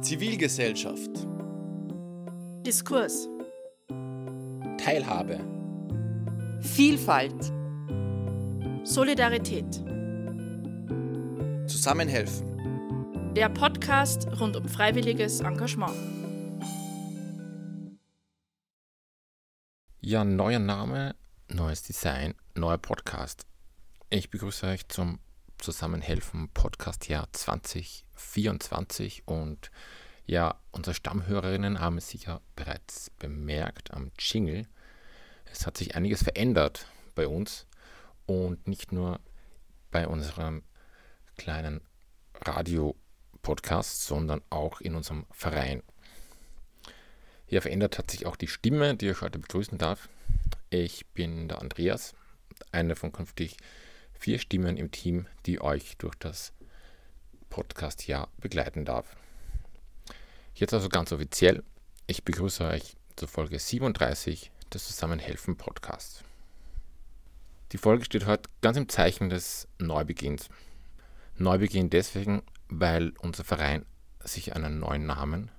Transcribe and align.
Zivilgesellschaft. 0.00 1.10
Diskurs. 2.64 3.28
Teilhabe. 4.78 5.40
Vielfalt. 6.60 7.52
Solidarität. 8.84 9.84
Zusammenhelfen. 11.66 13.34
Der 13.34 13.48
Podcast 13.48 14.28
rund 14.40 14.56
um 14.56 14.68
freiwilliges 14.68 15.40
Engagement. 15.40 15.96
Ja, 20.00 20.24
neuer 20.24 20.60
Name, 20.60 21.16
neues 21.48 21.82
Design, 21.82 22.34
neuer 22.54 22.78
Podcast. 22.78 23.46
Ich 24.10 24.30
begrüße 24.30 24.66
euch 24.66 24.86
zum 24.86 25.18
Zusammenhelfen 25.58 26.50
Podcast 26.54 27.08
Jahr 27.08 27.26
2024 28.18 29.22
und 29.26 29.70
ja, 30.26 30.60
unsere 30.72 30.94
Stammhörerinnen 30.94 31.80
haben 31.80 31.96
es 31.96 32.08
sicher 32.10 32.42
bereits 32.54 33.10
bemerkt 33.18 33.92
am 33.94 34.10
Jingle. 34.18 34.66
Es 35.50 35.66
hat 35.66 35.78
sich 35.78 35.96
einiges 35.96 36.22
verändert 36.22 36.86
bei 37.14 37.26
uns 37.26 37.66
und 38.26 38.68
nicht 38.68 38.92
nur 38.92 39.20
bei 39.90 40.06
unserem 40.06 40.62
kleinen 41.38 41.80
Radio-Podcast, 42.42 44.04
sondern 44.04 44.42
auch 44.50 44.80
in 44.82 44.94
unserem 44.94 45.24
Verein. 45.30 45.82
Hier 47.46 47.62
verändert 47.62 47.96
hat 47.96 48.10
sich 48.10 48.26
auch 48.26 48.36
die 48.36 48.48
Stimme, 48.48 48.94
die 48.96 49.08
ich 49.08 49.22
heute 49.22 49.38
begrüßen 49.38 49.78
darf. 49.78 50.10
Ich 50.68 51.06
bin 51.06 51.48
der 51.48 51.62
Andreas, 51.62 52.14
einer 52.72 52.96
von 52.96 53.12
künftig 53.12 53.56
vier 54.12 54.38
Stimmen 54.38 54.76
im 54.76 54.90
Team, 54.90 55.26
die 55.46 55.60
euch 55.62 55.96
durch 55.96 56.16
das 56.16 56.52
Podcast-Jahr 57.50 58.28
begleiten 58.40 58.84
darf. 58.84 59.16
Jetzt 60.54 60.74
also 60.74 60.88
ganz 60.88 61.12
offiziell, 61.12 61.62
ich 62.06 62.24
begrüße 62.24 62.64
euch 62.64 62.96
zur 63.16 63.28
Folge 63.28 63.58
37 63.58 64.50
des 64.72 64.86
Zusammenhelfen 64.86 65.56
Podcasts. 65.56 66.24
Die 67.72 67.78
Folge 67.78 68.04
steht 68.04 68.26
heute 68.26 68.48
ganz 68.62 68.76
im 68.76 68.88
Zeichen 68.88 69.28
des 69.28 69.68
Neubeginns. 69.78 70.48
Neubeginn 71.36 71.90
deswegen, 71.90 72.42
weil 72.68 73.12
unser 73.18 73.44
Verein 73.44 73.84
sich 74.24 74.54
einen 74.56 74.78
neuen 74.78 75.06
Namen 75.06 75.50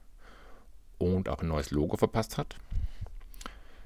und 0.98 1.30
auch 1.30 1.42
ein 1.42 1.48
neues 1.48 1.72
Logo 1.72 1.98
verpasst 1.98 2.38
hat. 2.38 2.56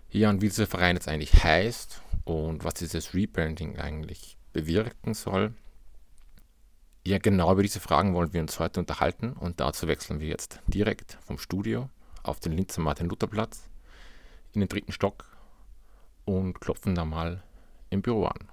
Ja, 0.09 0.29
und 0.29 0.41
wie 0.41 0.47
dieser 0.47 0.67
Verein 0.67 0.95
jetzt 0.95 1.07
eigentlich 1.07 1.43
heißt 1.43 2.01
und 2.23 2.63
was 2.63 2.75
dieses 2.75 3.13
Rebranding 3.13 3.77
eigentlich 3.77 4.37
bewirken 4.53 5.13
soll. 5.13 5.53
Ja, 7.05 7.17
genau 7.17 7.51
über 7.51 7.63
diese 7.63 7.81
Fragen 7.81 8.13
wollen 8.13 8.31
wir 8.31 8.39
uns 8.39 8.59
heute 8.59 8.79
unterhalten 8.79 9.33
und 9.33 9.59
dazu 9.59 9.89
wechseln 9.89 10.21
wir 10.21 10.29
jetzt 10.29 10.61
direkt 10.67 11.17
vom 11.25 11.37
Studio 11.37 11.89
auf 12.23 12.39
den 12.39 12.53
Linzer 12.53 12.79
Martin-Luther-Platz 12.79 13.63
in 14.53 14.61
den 14.61 14.69
dritten 14.69 14.93
Stock 14.93 15.25
und 16.23 16.61
klopfen 16.61 16.95
da 16.95 17.03
mal 17.03 17.43
im 17.89 18.01
Büro 18.01 18.27
an. 18.27 18.49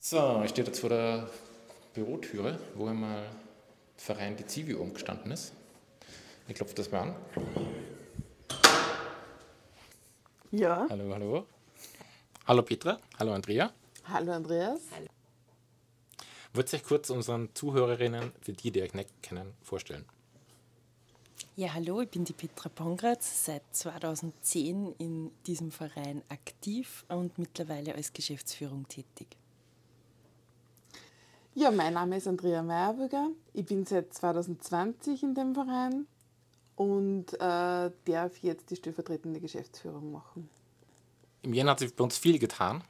So, 0.00 0.42
ich 0.44 0.50
stehe 0.50 0.66
jetzt 0.66 0.80
vor 0.80 0.90
der 0.90 1.30
Bürotüre, 1.94 2.58
wo 2.74 2.88
einmal 2.88 3.22
der 3.22 4.04
Verein 4.04 4.36
die 4.36 4.46
Zivi 4.46 4.74
umgestanden 4.74 5.32
ist. 5.32 5.54
Ich 6.46 6.54
klopfe 6.56 6.74
das 6.74 6.90
mal 6.92 7.00
an. 7.04 7.16
Ja. 10.50 10.86
Hallo, 10.90 11.14
hallo. 11.14 11.46
Hallo 12.46 12.62
Petra, 12.62 12.98
hallo 13.18 13.32
Andrea. 13.32 13.72
Hallo 14.04 14.32
Andreas. 14.32 14.80
Wollt 14.90 15.17
ihr 16.54 16.78
euch 16.78 16.84
kurz 16.84 17.10
unseren 17.10 17.50
Zuhörerinnen, 17.54 18.32
für 18.40 18.52
die, 18.52 18.70
die 18.70 18.82
euch 18.82 18.94
nicht 18.94 19.22
kennen, 19.22 19.52
vorstellen? 19.62 20.04
Ja, 21.56 21.74
hallo, 21.74 22.02
ich 22.02 22.08
bin 22.08 22.24
die 22.24 22.32
Petra 22.32 22.68
Pongratz, 22.68 23.44
seit 23.44 23.62
2010 23.72 24.94
in 24.98 25.30
diesem 25.46 25.70
Verein 25.72 26.22
aktiv 26.28 27.04
und 27.08 27.36
mittlerweile 27.38 27.94
als 27.94 28.12
Geschäftsführung 28.12 28.86
tätig. 28.86 29.26
Ja, 31.54 31.72
mein 31.72 31.94
Name 31.94 32.18
ist 32.18 32.28
Andrea 32.28 32.62
Meyerbürger. 32.62 33.30
Ich 33.52 33.66
bin 33.66 33.84
seit 33.84 34.14
2020 34.14 35.24
in 35.24 35.34
dem 35.34 35.54
Verein 35.54 36.06
und 36.76 37.34
äh, 37.34 37.90
darf 38.04 38.38
jetzt 38.42 38.70
die 38.70 38.76
stellvertretende 38.76 39.40
Geschäftsführung 39.40 40.12
machen. 40.12 40.48
Im 41.42 41.52
Jänner 41.52 41.72
hat 41.72 41.80
sich 41.80 41.94
bei 41.94 42.04
uns 42.04 42.16
viel 42.16 42.38
getan. 42.38 42.84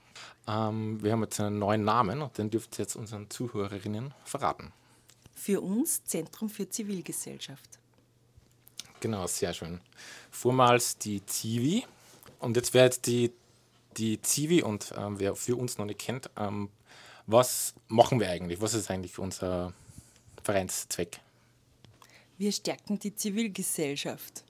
Ähm, 0.47 1.03
wir 1.03 1.12
haben 1.12 1.23
jetzt 1.23 1.41
einen 1.41 1.59
neuen 1.59 1.84
Namen 1.84 2.23
und 2.23 2.37
den 2.39 2.51
dürft 2.51 2.79
ihr 2.79 2.84
jetzt 2.84 2.97
unseren 2.97 3.29
Zuhörerinnen 3.31 4.15
verraten. 4.25 4.73
Für 5.34 5.61
uns 5.61 6.05
Zentrum 6.05 6.49
für 6.49 6.69
Zivilgesellschaft. 6.69 7.79
Genau, 9.01 9.27
sehr 9.27 9.55
schön. 9.55 9.81
Vormals 10.31 10.99
die 10.99 11.25
Zivi 11.27 11.84
und 12.41 12.57
jetzt 12.57 12.75
wäre 12.75 12.87
jetzt 12.87 13.07
die, 13.07 13.33
die 13.97 14.21
Zivi 14.23 14.62
und 14.62 14.93
ähm, 14.97 15.19
wer 15.21 15.37
für 15.37 15.57
uns 15.57 15.78
noch 15.78 15.87
nicht 15.87 16.01
kennt, 16.01 16.31
ähm, 16.37 16.71
was 17.27 17.75
machen 17.89 18.21
wir 18.21 18.31
eigentlich? 18.31 18.61
Was 18.61 18.75
ist 18.75 18.91
eigentlich 18.91 19.19
unser 19.19 19.73
Vereinszweck? 20.43 21.21
Wir 22.39 22.53
stärken 22.53 22.99
die 22.99 23.15
Zivilgesellschaft. 23.15 24.45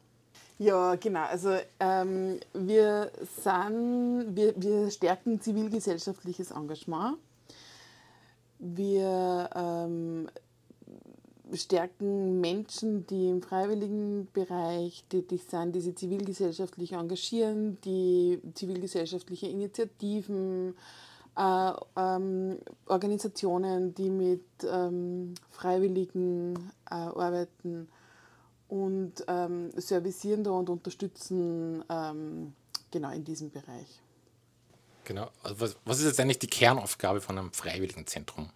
Ja, 0.58 0.96
genau. 0.96 1.22
Also 1.22 1.56
ähm, 1.78 2.40
wir, 2.52 3.12
sind, 3.42 4.34
wir, 4.34 4.54
wir 4.56 4.90
stärken 4.90 5.40
zivilgesellschaftliches 5.40 6.50
Engagement. 6.50 7.16
Wir 8.58 9.48
ähm, 9.54 10.28
stärken 11.54 12.40
Menschen, 12.40 13.06
die 13.06 13.28
im 13.28 13.40
freiwilligen 13.40 14.26
Bereich 14.32 15.04
tätig 15.08 15.44
sind, 15.48 15.76
die 15.76 15.80
sich 15.80 15.96
zivilgesellschaftlich 15.96 16.92
engagieren, 16.92 17.78
die 17.84 18.40
zivilgesellschaftliche 18.54 19.46
Initiativen, 19.46 20.74
äh, 21.36 21.72
ähm, 21.96 22.58
Organisationen, 22.86 23.94
die 23.94 24.10
mit 24.10 24.42
ähm, 24.68 25.34
Freiwilligen 25.52 26.56
äh, 26.90 26.94
arbeiten 26.94 27.88
und 28.68 29.24
ähm, 29.26 29.70
servicieren 29.76 30.44
da 30.44 30.50
und 30.50 30.68
unterstützen 30.68 31.84
ähm, 31.88 32.52
genau 32.90 33.10
in 33.10 33.24
diesem 33.24 33.50
Bereich. 33.50 34.00
Genau. 35.04 35.30
Also 35.42 35.60
was, 35.60 35.76
was 35.84 35.98
ist 36.00 36.06
jetzt 36.06 36.20
eigentlich 36.20 36.38
die 36.38 36.48
Kernaufgabe 36.48 37.20
von 37.20 37.38
einem 37.38 37.52
Freiwilligenzentrum? 37.52 38.50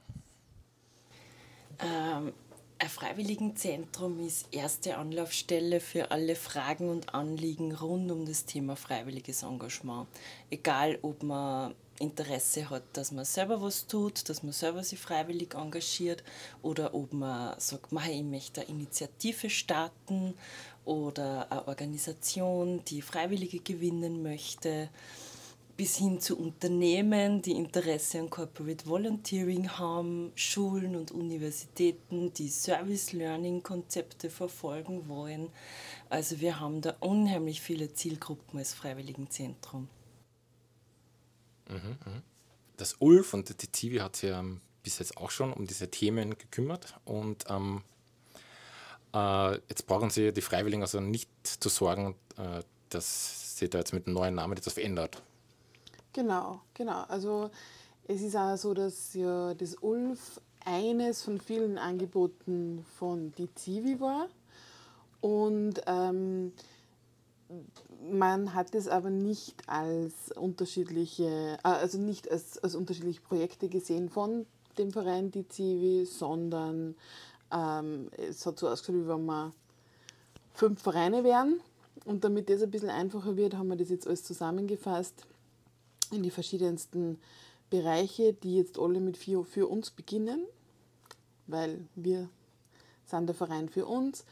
Ähm, 1.78 2.32
ein 2.78 2.88
Freiwilligenzentrum 2.88 4.18
ist 4.26 4.52
erste 4.52 4.96
Anlaufstelle 4.96 5.80
für 5.80 6.10
alle 6.10 6.34
Fragen 6.34 6.88
und 6.90 7.14
Anliegen 7.14 7.72
rund 7.72 8.10
um 8.10 8.26
das 8.26 8.44
Thema 8.44 8.76
freiwilliges 8.76 9.44
Engagement. 9.44 10.08
Egal, 10.50 10.98
ob 11.02 11.22
man 11.22 11.74
Interesse 12.02 12.68
hat, 12.68 12.82
dass 12.94 13.12
man 13.12 13.24
selber 13.24 13.62
was 13.62 13.86
tut, 13.86 14.28
dass 14.28 14.42
man 14.42 14.52
selber 14.52 14.82
sich 14.82 14.98
freiwillig 14.98 15.54
engagiert 15.54 16.22
oder 16.60 16.94
ob 16.94 17.12
man 17.12 17.58
sagt, 17.58 17.92
ich 17.92 18.22
möchte 18.22 18.60
eine 18.60 18.70
Initiative 18.70 19.48
starten 19.48 20.34
oder 20.84 21.50
eine 21.50 21.68
Organisation, 21.68 22.84
die 22.84 23.02
Freiwillige 23.02 23.60
gewinnen 23.60 24.22
möchte, 24.22 24.90
bis 25.76 25.96
hin 25.96 26.20
zu 26.20 26.38
Unternehmen, 26.38 27.40
die 27.40 27.52
Interesse 27.52 28.18
an 28.18 28.28
Corporate 28.30 28.86
Volunteering 28.86 29.70
haben, 29.70 30.32
Schulen 30.34 30.96
und 30.96 31.12
Universitäten, 31.12 32.32
die 32.34 32.48
Service 32.48 33.12
Learning 33.12 33.62
Konzepte 33.62 34.28
verfolgen 34.28 35.08
wollen. 35.08 35.48
Also 36.10 36.40
wir 36.40 36.60
haben 36.60 36.82
da 36.82 36.94
unheimlich 37.00 37.60
viele 37.62 37.92
Zielgruppen 37.94 38.58
als 38.58 38.74
Freiwilligenzentrum. 38.74 39.88
Das 42.76 42.96
Ulf 42.98 43.34
und 43.34 43.62
die 43.62 43.72
Zivi 43.72 43.98
hat 43.98 44.16
sich 44.16 44.30
ähm, 44.30 44.60
bis 44.82 44.98
jetzt 44.98 45.16
auch 45.16 45.30
schon 45.30 45.52
um 45.52 45.66
diese 45.66 45.90
Themen 45.90 46.36
gekümmert 46.38 46.94
und 47.04 47.44
ähm, 47.48 47.82
äh, 49.14 49.52
jetzt 49.68 49.86
brauchen 49.86 50.10
sie 50.10 50.32
die 50.32 50.40
Freiwilligen 50.40 50.82
also 50.82 51.00
nicht 51.00 51.28
zu 51.44 51.68
sorgen, 51.68 52.14
äh, 52.36 52.62
dass 52.88 53.58
sie 53.58 53.68
da 53.68 53.78
jetzt 53.78 53.92
mit 53.92 54.06
dem 54.06 54.14
neuen 54.14 54.34
Namen 54.34 54.56
etwas 54.56 54.74
verändert. 54.74 55.22
Genau, 56.12 56.60
genau. 56.74 57.04
Also 57.08 57.50
es 58.08 58.20
ist 58.20 58.36
auch 58.36 58.56
so, 58.56 58.74
dass 58.74 59.14
ja 59.14 59.54
das 59.54 59.76
Ulf 59.80 60.40
eines 60.64 61.22
von 61.22 61.40
vielen 61.40 61.78
Angeboten 61.78 62.84
von 62.98 63.32
die 63.32 63.52
Zivi 63.54 64.00
war 64.00 64.28
und 65.20 65.80
ähm, 65.86 66.52
man 68.10 68.54
hat 68.54 68.74
es 68.74 68.88
aber 68.88 69.10
nicht 69.10 69.68
als 69.68 70.32
unterschiedliche, 70.32 71.58
äh, 71.62 71.68
also 71.68 71.98
nicht 71.98 72.30
als, 72.30 72.58
als 72.58 72.74
unterschiedliche 72.74 73.20
Projekte 73.20 73.68
gesehen 73.68 74.08
von 74.08 74.46
dem 74.78 74.90
Verein 74.90 75.30
die 75.30 75.46
Zivi, 75.46 76.06
sondern 76.06 76.96
ähm, 77.52 78.08
es 78.16 78.46
hat 78.46 78.58
so 78.58 78.68
ausgeschaut, 78.68 79.02
wie 79.02 79.08
wenn 79.08 79.26
wir 79.26 79.52
fünf 80.54 80.82
Vereine 80.82 81.24
wären. 81.24 81.60
Und 82.04 82.24
damit 82.24 82.48
das 82.48 82.62
ein 82.62 82.70
bisschen 82.70 82.90
einfacher 82.90 83.36
wird, 83.36 83.54
haben 83.54 83.68
wir 83.68 83.76
das 83.76 83.90
jetzt 83.90 84.06
alles 84.06 84.24
zusammengefasst 84.24 85.26
in 86.10 86.22
die 86.22 86.30
verschiedensten 86.30 87.18
Bereiche, 87.70 88.32
die 88.32 88.56
jetzt 88.56 88.78
alle 88.78 89.00
mit 89.00 89.16
für, 89.16 89.44
für 89.44 89.66
uns 89.68 89.90
beginnen, 89.90 90.44
weil 91.46 91.86
wir 91.94 92.28
sind 93.06 93.26
der 93.26 93.34
Verein 93.34 93.68
für 93.68 93.86
uns 93.86 94.24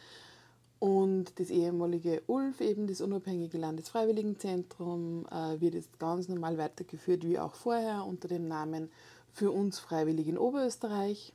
und 0.80 1.38
das 1.38 1.50
ehemalige 1.50 2.22
ULF, 2.26 2.62
eben 2.62 2.86
das 2.86 3.02
Unabhängige 3.02 3.58
Landesfreiwilligenzentrum, 3.58 5.26
äh, 5.30 5.60
wird 5.60 5.74
jetzt 5.74 5.98
ganz 5.98 6.26
normal 6.26 6.56
weitergeführt 6.56 7.22
wie 7.24 7.38
auch 7.38 7.54
vorher 7.54 8.06
unter 8.06 8.28
dem 8.28 8.48
Namen 8.48 8.90
Für 9.32 9.52
uns 9.52 9.78
Freiwillig 9.78 10.26
in 10.26 10.38
Oberösterreich. 10.38 11.34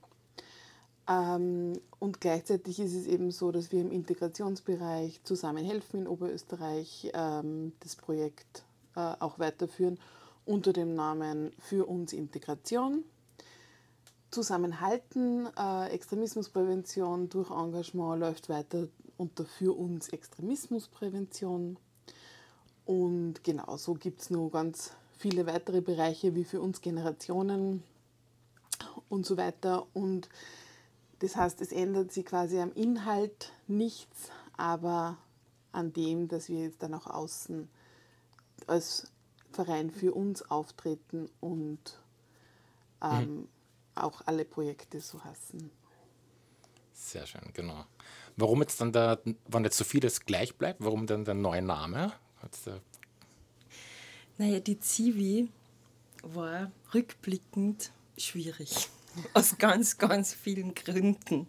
Ähm, 1.08 1.74
und 2.00 2.20
gleichzeitig 2.20 2.80
ist 2.80 2.96
es 2.96 3.06
eben 3.06 3.30
so, 3.30 3.52
dass 3.52 3.72
wir 3.72 3.82
im 3.82 3.92
Integrationsbereich 3.92 5.24
zusammenhelfen 5.24 6.02
in 6.02 6.08
Oberösterreich, 6.08 7.12
ähm, 7.14 7.74
das 7.82 7.96
Projekt 7.96 8.64
äh, 8.96 9.14
auch 9.20 9.38
weiterführen 9.38 10.00
unter 10.46 10.74
dem 10.74 10.96
Namen 10.96 11.52
Für 11.60 11.86
uns 11.86 12.14
Integration. 12.14 13.04
Zusammenhalten, 14.32 15.48
äh, 15.56 15.90
Extremismusprävention 15.90 17.30
durch 17.30 17.52
Engagement 17.52 18.20
läuft 18.20 18.50
weiter 18.50 18.88
unter 19.18 19.46
Für 19.46 19.78
uns 19.78 20.10
Extremismusprävention. 20.10 21.78
Und 22.86 23.44
genauso 23.44 23.96
gibt 23.96 24.22
es 24.22 24.30
noch 24.30 24.50
ganz 24.50 24.92
viele 25.18 25.46
weitere 25.46 25.82
Bereiche 25.82 26.36
wie 26.36 26.44
für 26.44 26.62
uns 26.62 26.82
Generationen 26.82 27.84
und 29.10 29.26
so 29.26 29.38
weiter. 29.38 29.88
Und 29.94 30.30
das 31.20 31.36
heißt, 31.36 31.62
es 31.62 31.72
ändert 31.72 32.12
sich 32.12 32.26
quasi 32.26 32.60
am 32.60 32.74
Inhalt 32.74 33.52
nichts, 33.68 34.30
aber 34.58 35.18
an 35.72 35.94
dem, 35.94 36.28
dass 36.28 36.50
wir 36.50 36.60
jetzt 36.60 36.84
dann 36.84 36.94
auch 36.94 37.08
außen 37.08 37.68
als 38.68 39.12
Verein 39.52 39.90
für 39.92 40.14
uns 40.14 40.42
auftreten 40.44 41.30
und 41.40 42.00
ähm, 43.02 43.36
mhm. 43.36 43.48
auch 43.96 44.22
alle 44.26 44.46
Projekte 44.46 45.00
so 45.00 45.24
hassen. 45.24 45.72
Sehr 46.94 47.26
schön, 47.26 47.52
genau. 47.54 47.86
Warum 48.38 48.62
jetzt 48.62 48.82
dann 48.82 48.92
da, 48.92 49.18
wenn 49.48 49.64
jetzt 49.64 49.78
so 49.78 49.84
vieles 49.84 50.26
gleich 50.26 50.56
bleibt, 50.56 50.84
warum 50.84 51.08
dann 51.08 51.26
der 51.26 51.36
neue 51.36 51.62
Name? 51.62 52.12
Naja, 54.38 54.60
die 54.60 54.80
Zivi 54.80 55.50
war 56.22 56.72
rückblickend 56.94 57.92
schwierig. 58.18 58.90
Aus 59.34 59.58
ganz, 59.58 59.98
ganz 59.98 60.34
vielen 60.34 60.74
Gründen. 60.74 61.48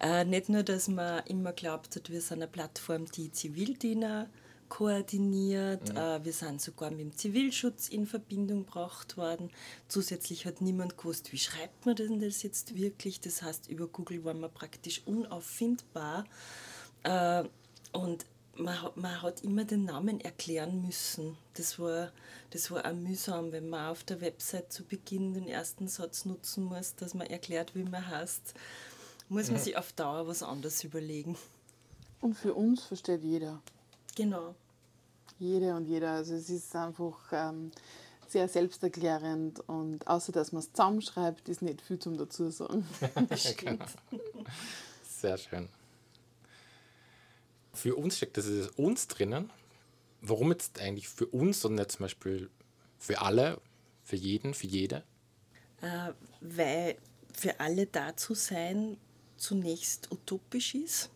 Äh, 0.00 0.24
nicht 0.24 0.48
nur, 0.48 0.62
dass 0.62 0.88
man 0.88 1.22
immer 1.26 1.52
glaubt 1.52 1.96
hat, 1.96 2.08
wir 2.08 2.22
sind 2.22 2.38
eine 2.38 2.46
Plattform, 2.46 3.04
die 3.06 3.30
Zivildiener 3.30 4.30
koordiniert. 4.72 5.90
Mhm. 5.90 5.96
Äh, 5.98 6.24
wir 6.24 6.32
sind 6.32 6.62
sogar 6.62 6.90
mit 6.90 7.00
dem 7.00 7.14
Zivilschutz 7.14 7.88
in 7.88 8.06
Verbindung 8.06 8.64
gebracht 8.64 9.18
worden. 9.18 9.50
Zusätzlich 9.86 10.46
hat 10.46 10.62
niemand 10.62 10.96
gewusst, 10.96 11.30
wie 11.30 11.38
schreibt 11.38 11.84
man 11.84 11.94
denn 11.94 12.20
das 12.20 12.42
jetzt 12.42 12.74
wirklich. 12.74 13.20
Das 13.20 13.42
heißt, 13.42 13.68
über 13.68 13.86
Google 13.86 14.24
waren 14.24 14.40
wir 14.40 14.48
praktisch 14.48 15.02
unauffindbar. 15.04 16.24
Äh, 17.02 17.44
und 17.92 18.24
man, 18.56 18.78
man 18.94 19.20
hat 19.20 19.42
immer 19.44 19.66
den 19.66 19.84
Namen 19.84 20.22
erklären 20.22 20.80
müssen. 20.80 21.36
Das 21.52 21.78
war, 21.78 22.10
das 22.48 22.70
war 22.70 22.86
auch 22.86 22.94
mühsam, 22.94 23.52
wenn 23.52 23.68
man 23.68 23.90
auf 23.90 24.04
der 24.04 24.22
Website 24.22 24.72
zu 24.72 24.84
Beginn 24.84 25.34
den 25.34 25.48
ersten 25.48 25.86
Satz 25.86 26.24
nutzen 26.24 26.64
muss, 26.64 26.94
dass 26.94 27.12
man 27.12 27.26
erklärt, 27.26 27.74
wie 27.74 27.84
man 27.84 28.08
heißt. 28.08 28.54
Muss 29.28 29.50
man 29.50 29.60
sich 29.60 29.76
auf 29.76 29.92
Dauer 29.92 30.26
was 30.26 30.42
anderes 30.42 30.82
überlegen. 30.82 31.36
Und 32.22 32.34
für 32.34 32.54
uns 32.54 32.84
versteht 32.84 33.22
jeder. 33.22 33.60
Genau. 34.14 34.54
Jede 35.38 35.74
und 35.74 35.86
jeder. 35.86 36.12
Also 36.12 36.34
es 36.34 36.50
ist 36.50 36.74
einfach 36.76 37.18
ähm, 37.32 37.70
sehr 38.28 38.48
selbsterklärend 38.48 39.60
und 39.68 40.06
außer 40.06 40.32
dass 40.32 40.52
man 40.52 40.60
es 40.60 40.72
zusammenschreibt, 40.72 41.48
ist 41.48 41.62
nicht 41.62 41.82
viel 41.82 41.98
zum 41.98 42.16
dazu 42.16 42.50
sagen. 42.50 42.86
genau. 43.56 43.84
Sehr 45.04 45.38
schön. 45.38 45.68
Für 47.74 47.96
uns 47.96 48.16
steckt 48.16 48.36
das 48.36 48.46
ist 48.46 48.78
uns 48.78 49.08
drinnen. 49.08 49.50
Warum 50.20 50.50
jetzt 50.52 50.80
eigentlich 50.80 51.08
für 51.08 51.26
uns 51.26 51.64
und 51.64 51.74
nicht 51.74 51.92
zum 51.92 52.04
Beispiel 52.04 52.50
für 52.98 53.20
alle, 53.20 53.60
für 54.04 54.16
jeden, 54.16 54.54
für 54.54 54.66
jede? 54.66 55.02
Äh, 55.80 56.12
weil 56.40 56.96
für 57.32 57.58
alle 57.58 57.86
da 57.86 58.16
zu 58.16 58.34
sein 58.34 58.96
zunächst 59.36 60.12
utopisch 60.12 60.74
ist. 60.74 61.10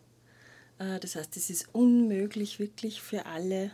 Äh, 0.79 0.99
das 0.99 1.15
heißt, 1.15 1.35
es 1.37 1.49
ist 1.49 1.69
unmöglich 1.73 2.59
wirklich 2.59 3.01
für 3.01 3.25
alle 3.25 3.71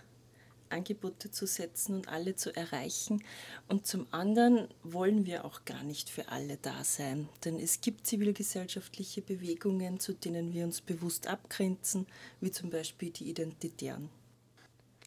Angebote 0.74 1.32
zu 1.32 1.46
setzen 1.46 1.96
und 1.96 2.08
alle 2.10 2.36
zu 2.36 2.56
erreichen. 2.56 3.24
Und 3.68 3.86
zum 3.86 4.08
anderen 4.12 4.68
wollen 4.84 5.26
wir 5.26 5.46
auch 5.46 5.66
gar 5.66 5.84
nicht 5.84 6.10
für 6.10 6.30
alle 6.30 6.58
da 6.58 6.84
sein, 6.84 7.30
denn 7.46 7.60
es 7.60 7.80
gibt 7.80 8.08
zivilgesellschaftliche 8.08 9.22
Bewegungen, 9.22 10.00
zu 10.00 10.14
denen 10.14 10.54
wir 10.54 10.66
uns 10.66 10.82
bewusst 10.82 11.28
abgrenzen, 11.28 12.08
wie 12.42 12.52
zum 12.52 12.70
Beispiel 12.70 13.12
die 13.12 13.30
Identitären. 13.30 14.10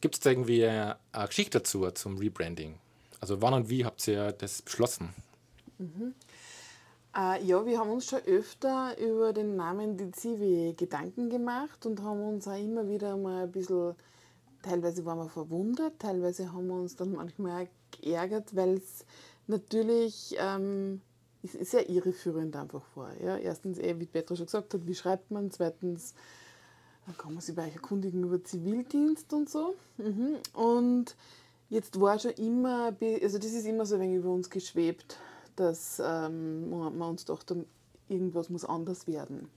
Gibt 0.00 0.14
es 0.14 0.20
da 0.20 0.30
irgendwie 0.30 0.64
eine 0.64 0.96
Geschichte 1.26 1.58
dazu 1.58 1.90
zum 1.90 2.18
Rebranding? 2.18 2.78
Also 3.20 3.42
wann 3.42 3.54
und 3.54 3.68
wie 3.68 3.84
habt 3.84 4.06
ihr 4.06 4.32
das 4.32 4.62
beschlossen? 4.62 5.14
Mhm. 5.78 6.14
Äh, 7.16 7.42
ja, 7.44 7.64
wir 7.64 7.78
haben 7.78 7.90
uns 7.90 8.06
schon 8.06 8.20
öfter 8.26 8.98
über 8.98 9.32
den 9.32 9.56
Namen 9.56 9.96
die 9.96 10.10
Zivi 10.10 10.74
Gedanken 10.76 11.30
gemacht 11.30 11.86
und 11.86 12.02
haben 12.02 12.22
uns 12.22 12.46
auch 12.46 12.60
immer 12.60 12.88
wieder 12.88 13.16
mal 13.16 13.44
ein 13.44 13.52
bisschen 13.52 13.94
teilweise 14.62 15.04
waren 15.04 15.18
wir 15.18 15.28
verwundert, 15.28 15.98
teilweise 15.98 16.52
haben 16.52 16.66
wir 16.66 16.74
uns 16.74 16.96
dann 16.96 17.12
manchmal 17.16 17.68
geärgert, 18.00 18.54
weil 18.54 18.74
es 18.76 19.06
natürlich 19.46 20.36
ähm, 20.38 21.00
ist 21.42 21.70
sehr 21.70 21.88
irreführend 21.88 22.54
einfach 22.56 22.84
vor. 22.92 23.10
Ja? 23.22 23.38
Erstens, 23.38 23.78
eh, 23.78 23.98
wie 23.98 24.06
Petra 24.06 24.36
schon 24.36 24.46
gesagt 24.46 24.74
hat, 24.74 24.86
wie 24.86 24.94
schreibt 24.94 25.30
man? 25.30 25.50
Zweitens, 25.50 26.14
dann 27.06 27.16
kann 27.16 27.32
man 27.32 27.40
sich 27.40 27.54
bei 27.54 27.66
euch 27.66 27.74
erkundigen 27.74 28.24
über 28.24 28.42
Zivildienst 28.42 29.32
und 29.32 29.48
so. 29.48 29.74
Mhm. 29.96 30.36
Und 30.52 31.16
jetzt 31.70 31.98
war 32.00 32.18
schon 32.18 32.32
immer, 32.32 32.94
also 33.22 33.38
das 33.38 33.52
ist 33.52 33.66
immer 33.66 33.86
so 33.86 33.94
ein 33.94 34.02
wenig 34.02 34.16
über 34.16 34.30
uns 34.30 34.50
geschwebt, 34.50 35.16
dass 35.56 36.00
ähm, 36.04 36.70
man 36.70 37.02
uns 37.02 37.24
dachte, 37.24 37.66
irgendwas 38.08 38.50
muss 38.50 38.64
anders 38.64 39.06
werden. 39.06 39.48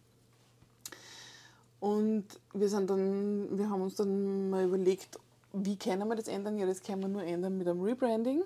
Und 1.80 2.26
wir, 2.54 2.68
sind 2.68 2.90
dann, 2.90 3.58
wir 3.58 3.70
haben 3.70 3.82
uns 3.82 3.96
dann 3.96 4.50
mal 4.50 4.66
überlegt, 4.66 5.18
wie 5.54 5.78
können 5.78 6.08
wir 6.08 6.16
das 6.16 6.28
ändern? 6.28 6.58
Ja, 6.58 6.66
das 6.66 6.82
können 6.82 7.02
wir 7.02 7.08
nur 7.08 7.24
ändern 7.24 7.58
mit 7.58 7.68
einem 7.68 7.82
Rebranding. 7.82 8.44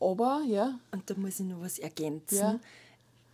Aber, 0.00 0.42
ja. 0.46 0.78
Und 0.92 1.08
da 1.08 1.14
muss 1.14 1.40
ich 1.40 1.46
noch 1.46 1.60
was 1.60 1.78
ergänzen. 1.78 2.38
Ja. 2.38 2.60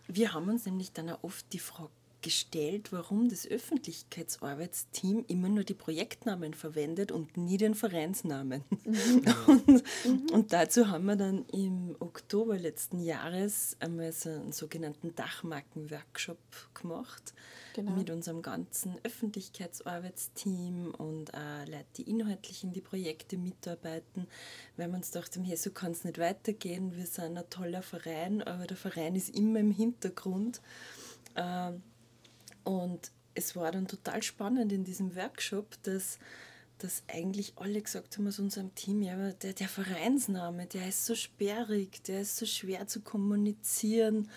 Wir 0.07 0.33
haben 0.33 0.49
uns 0.49 0.65
nämlich 0.65 0.91
dann 0.91 1.09
auch 1.09 1.23
oft 1.23 1.51
die 1.53 1.59
Frage 1.59 1.91
gestellt, 2.21 2.91
warum 2.91 3.29
das 3.29 3.47
Öffentlichkeitsarbeitsteam 3.47 5.25
immer 5.27 5.49
nur 5.49 5.63
die 5.63 5.73
Projektnamen 5.73 6.53
verwendet 6.53 7.11
und 7.11 7.37
nie 7.37 7.57
den 7.57 7.75
Vereinsnamen. 7.75 8.63
Mhm. 8.85 9.23
Und, 9.47 9.67
mhm. 9.67 10.29
und, 10.31 10.53
dazu 10.53 10.89
haben 10.89 11.05
wir 11.05 11.15
dann 11.15 11.45
im 11.47 11.95
Oktober 11.99 12.57
letzten 12.57 12.99
Jahres 12.99 13.75
einmal 13.79 14.11
so 14.11 14.29
einen 14.29 14.51
sogenannten 14.51 15.15
Dachmarken-Workshop 15.15 16.37
gemacht 16.73 17.33
genau. 17.73 17.91
mit 17.91 18.09
unserem 18.09 18.41
ganzen 18.41 18.97
Öffentlichkeitsarbeitsteam 19.03 20.93
und 20.97 21.33
auch 21.33 21.65
Leute, 21.65 21.85
die 21.97 22.09
inhaltlich 22.09 22.63
in 22.63 22.73
die 22.73 22.81
Projekte 22.81 23.37
mitarbeiten, 23.37 24.27
weil 24.77 24.89
wir 24.89 24.95
uns 24.95 25.11
dachten, 25.11 25.43
hey, 25.43 25.57
so 25.57 25.71
kann 25.71 25.91
es 25.91 26.03
nicht 26.03 26.19
weitergehen, 26.19 26.95
wir 26.95 27.05
sind 27.05 27.37
ein 27.37 27.49
toller 27.49 27.81
Verein, 27.81 28.41
aber 28.43 28.67
der 28.67 28.77
Verein 28.77 29.15
ist 29.15 29.35
immer 29.35 29.59
im 29.59 29.71
Hintergrund. 29.71 30.61
Ähm, 31.35 31.81
und 32.63 33.11
es 33.33 33.55
war 33.55 33.71
dann 33.71 33.87
total 33.87 34.23
spannend 34.23 34.71
in 34.71 34.83
diesem 34.83 35.15
Workshop, 35.15 35.81
dass, 35.83 36.19
dass 36.77 37.03
eigentlich 37.07 37.53
alle 37.55 37.81
gesagt 37.81 38.17
haben 38.17 38.27
aus 38.27 38.39
unserem 38.39 38.75
Team, 38.75 39.01
ja, 39.01 39.13
aber 39.13 39.33
der, 39.33 39.53
der 39.53 39.67
Vereinsname, 39.67 40.65
der 40.65 40.87
ist 40.89 41.05
so 41.05 41.15
sperrig, 41.15 42.03
der 42.03 42.21
ist 42.21 42.37
so 42.37 42.45
schwer 42.45 42.87
zu 42.87 43.01
kommunizieren, 43.01 44.29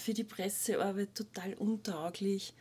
für 0.00 0.12
die 0.12 0.24
Pressearbeit 0.24 1.14
total 1.14 1.54
untauglich. 1.54 2.54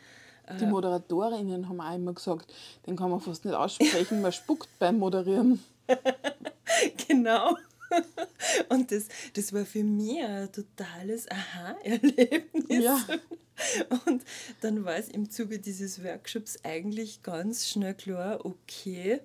Die 0.60 0.64
äh, 0.64 0.68
Moderatorinnen 0.68 1.68
haben 1.68 1.82
auch 1.82 1.96
immer 1.96 2.14
gesagt, 2.14 2.54
den 2.86 2.96
kann 2.96 3.12
man 3.12 3.20
fast 3.20 3.44
nicht 3.44 3.54
aussprechen, 3.54 4.22
man 4.22 4.32
spuckt 4.32 4.70
beim 4.80 4.98
Moderieren. 4.98 5.62
genau. 7.08 7.58
Und 8.70 8.91
das, 8.91 9.08
das 9.34 9.53
war 9.53 9.65
für 9.65 9.84
mich 9.84 10.22
ein 10.24 10.51
totales 10.51 11.29
Aha-Erlebnis. 11.29 12.84
Ja. 12.84 13.00
Und 14.06 14.24
dann 14.62 14.86
war 14.86 14.96
es 14.96 15.10
im 15.10 15.29
Zuge 15.29 15.60
dieses 15.60 16.03
Workshops 16.03 16.60
eigentlich 16.63 17.24
ganz 17.24 17.67
schnell 17.67 17.96
klar, 17.96 18.46
okay, 18.46 19.22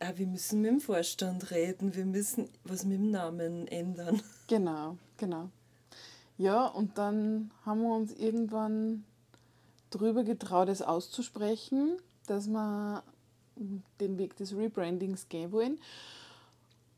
ah, 0.00 0.12
wir 0.16 0.26
müssen 0.26 0.60
mit 0.60 0.70
dem 0.70 0.80
Vorstand 0.80 1.50
reden, 1.50 1.94
wir 1.94 2.04
müssen 2.04 2.48
was 2.64 2.84
mit 2.84 2.98
dem 2.98 3.10
Namen 3.10 3.66
ändern. 3.68 4.20
Genau, 4.48 4.98
genau. 5.16 5.48
Ja, 6.36 6.66
und 6.66 6.98
dann 6.98 7.52
haben 7.64 7.82
wir 7.82 7.94
uns 7.94 8.12
irgendwann 8.12 9.04
drüber 9.90 10.24
getraut, 10.24 10.68
es 10.68 10.82
auszusprechen, 10.82 11.98
dass 12.26 12.48
wir 12.48 13.04
den 14.00 14.18
Weg 14.18 14.36
des 14.36 14.56
Rebrandings 14.56 15.28
gehen 15.28 15.52
wollen. 15.52 15.78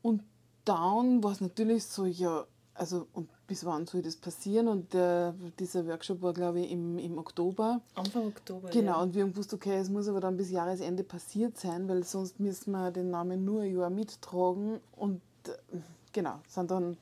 Und 0.01 0.23
dann 0.65 1.23
war 1.23 1.31
es 1.31 1.41
natürlich 1.41 1.85
so, 1.85 2.05
ja, 2.05 2.45
also 2.75 3.07
und 3.13 3.29
bis 3.47 3.65
wann 3.65 3.85
soll 3.85 4.01
das 4.01 4.15
passieren? 4.15 4.67
Und 4.67 4.93
der, 4.93 5.35
dieser 5.59 5.85
Workshop 5.85 6.21
war, 6.21 6.33
glaube 6.33 6.61
ich, 6.61 6.71
im, 6.71 6.97
im 6.97 7.17
Oktober. 7.17 7.81
Anfang 7.95 8.27
Oktober. 8.27 8.69
Genau, 8.69 8.93
ja. 8.93 9.01
und 9.01 9.13
wir 9.13 9.23
haben 9.23 9.31
gewusst, 9.31 9.53
okay, 9.53 9.77
es 9.77 9.89
muss 9.89 10.07
aber 10.07 10.21
dann 10.21 10.37
bis 10.37 10.49
Jahresende 10.49 11.03
passiert 11.03 11.57
sein, 11.57 11.87
weil 11.87 12.03
sonst 12.03 12.39
müssen 12.39 12.71
wir 12.71 12.91
den 12.91 13.11
Namen 13.11 13.45
nur 13.45 13.61
ein 13.61 13.75
Jahr 13.75 13.89
mittragen. 13.89 14.79
Und 14.95 15.21
äh, 15.47 15.77
genau, 16.11 16.39
sind 16.47 16.71
dann, 16.71 16.97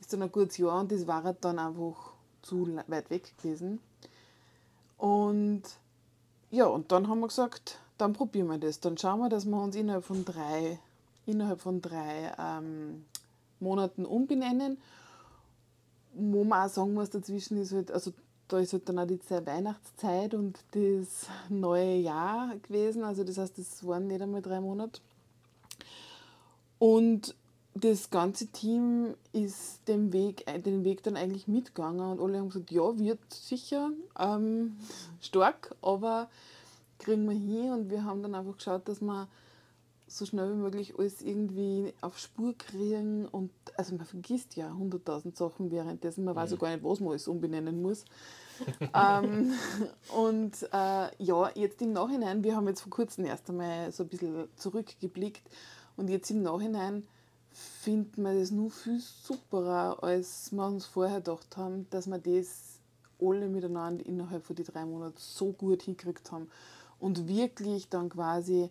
ist 0.00 0.12
dann 0.12 0.22
ein 0.22 0.32
gutes 0.32 0.58
Jahr 0.58 0.80
und 0.80 0.92
das 0.92 1.06
war 1.06 1.24
halt 1.24 1.38
dann 1.44 1.58
einfach 1.58 2.12
zu 2.42 2.68
weit 2.86 3.10
weg 3.10 3.34
gewesen. 3.38 3.80
Und 4.98 5.62
ja, 6.50 6.66
und 6.66 6.92
dann 6.92 7.08
haben 7.08 7.20
wir 7.20 7.28
gesagt, 7.28 7.78
dann 7.98 8.12
probieren 8.12 8.48
wir 8.48 8.58
das. 8.58 8.78
Dann 8.78 8.98
schauen 8.98 9.20
wir, 9.20 9.28
dass 9.28 9.46
wir 9.46 9.60
uns 9.60 9.74
innerhalb 9.74 10.04
von 10.04 10.24
drei, 10.24 10.78
innerhalb 11.26 11.60
von 11.60 11.80
drei 11.80 12.32
ähm, 12.38 13.04
Monaten 13.60 14.04
umbenennen. 14.04 14.78
Wo 16.14 16.44
man 16.44 16.66
auch 16.66 16.72
sagen 16.72 16.94
muss, 16.94 17.10
dazwischen 17.10 17.56
ist 17.56 17.72
halt, 17.72 17.90
also 17.90 18.12
da 18.48 18.58
ist 18.58 18.72
halt 18.74 18.88
dann 18.88 18.98
auch 18.98 19.06
die 19.06 19.18
Zeit 19.18 19.46
Weihnachtszeit 19.46 20.34
und 20.34 20.58
das 20.72 21.26
neue 21.48 21.96
Jahr 21.96 22.54
gewesen. 22.58 23.02
Also 23.02 23.24
das 23.24 23.38
heißt, 23.38 23.56
das 23.56 23.86
waren 23.86 24.08
nicht 24.08 24.20
einmal 24.20 24.42
drei 24.42 24.60
Monate. 24.60 25.00
Und 26.78 27.34
das 27.74 28.10
ganze 28.10 28.48
Team 28.48 29.14
ist 29.32 29.88
den 29.88 30.12
Weg, 30.12 30.44
den 30.64 30.84
Weg 30.84 31.02
dann 31.02 31.16
eigentlich 31.16 31.48
mitgegangen 31.48 32.00
und 32.00 32.20
alle 32.20 32.38
haben 32.38 32.48
gesagt, 32.48 32.70
ja, 32.70 32.98
wird 32.98 33.20
sicher 33.32 33.90
ähm, 34.18 34.76
stark, 35.20 35.74
aber 35.80 36.28
kriegen 36.98 37.24
wir 37.24 37.36
hin 37.36 37.72
und 37.72 37.90
wir 37.90 38.04
haben 38.04 38.22
dann 38.22 38.34
einfach 38.34 38.56
geschaut, 38.56 38.88
dass 38.88 39.00
wir 39.00 39.28
so 40.16 40.26
schnell 40.26 40.52
wie 40.52 40.56
möglich 40.56 40.94
alles 40.98 41.22
irgendwie 41.22 41.92
auf 42.00 42.18
Spur 42.18 42.54
kriegen 42.56 43.26
und 43.26 43.50
also 43.76 43.94
man 43.94 44.06
vergisst 44.06 44.56
ja 44.56 44.72
hunderttausend 44.72 45.36
Sachen 45.36 45.70
währenddessen, 45.70 46.24
man 46.24 46.36
weiß 46.36 46.52
ja 46.52 46.56
gar 46.56 46.70
nicht, 46.70 46.84
was 46.84 47.00
man 47.00 47.10
alles 47.10 47.28
umbenennen 47.28 47.80
muss. 47.80 48.04
ähm, 48.94 49.52
und 50.14 50.62
äh, 50.72 51.08
ja, 51.18 51.50
jetzt 51.54 51.80
im 51.82 51.92
Nachhinein, 51.92 52.44
wir 52.44 52.54
haben 52.54 52.68
jetzt 52.68 52.82
vor 52.82 52.90
kurzem 52.90 53.24
erst 53.24 53.48
einmal 53.48 53.90
so 53.90 54.02
ein 54.02 54.08
bisschen 54.08 54.48
zurückgeblickt 54.56 55.42
und 55.96 56.08
jetzt 56.08 56.30
im 56.30 56.42
Nachhinein 56.42 57.06
finden 57.52 58.22
wir 58.22 58.38
das 58.38 58.50
nur 58.50 58.70
viel 58.70 59.00
superer, 59.00 60.02
als 60.02 60.52
wir 60.52 60.66
uns 60.66 60.86
vorher 60.86 61.18
gedacht 61.18 61.56
haben, 61.56 61.86
dass 61.90 62.06
wir 62.06 62.18
das 62.18 62.78
alle 63.20 63.48
miteinander 63.48 64.04
innerhalb 64.04 64.44
von 64.44 64.56
den 64.56 64.64
drei 64.64 64.84
Monaten 64.84 65.18
so 65.18 65.52
gut 65.52 65.82
hingekriegt 65.82 66.32
haben. 66.32 66.50
Und 66.98 67.28
wirklich 67.28 67.88
dann 67.88 68.08
quasi 68.08 68.70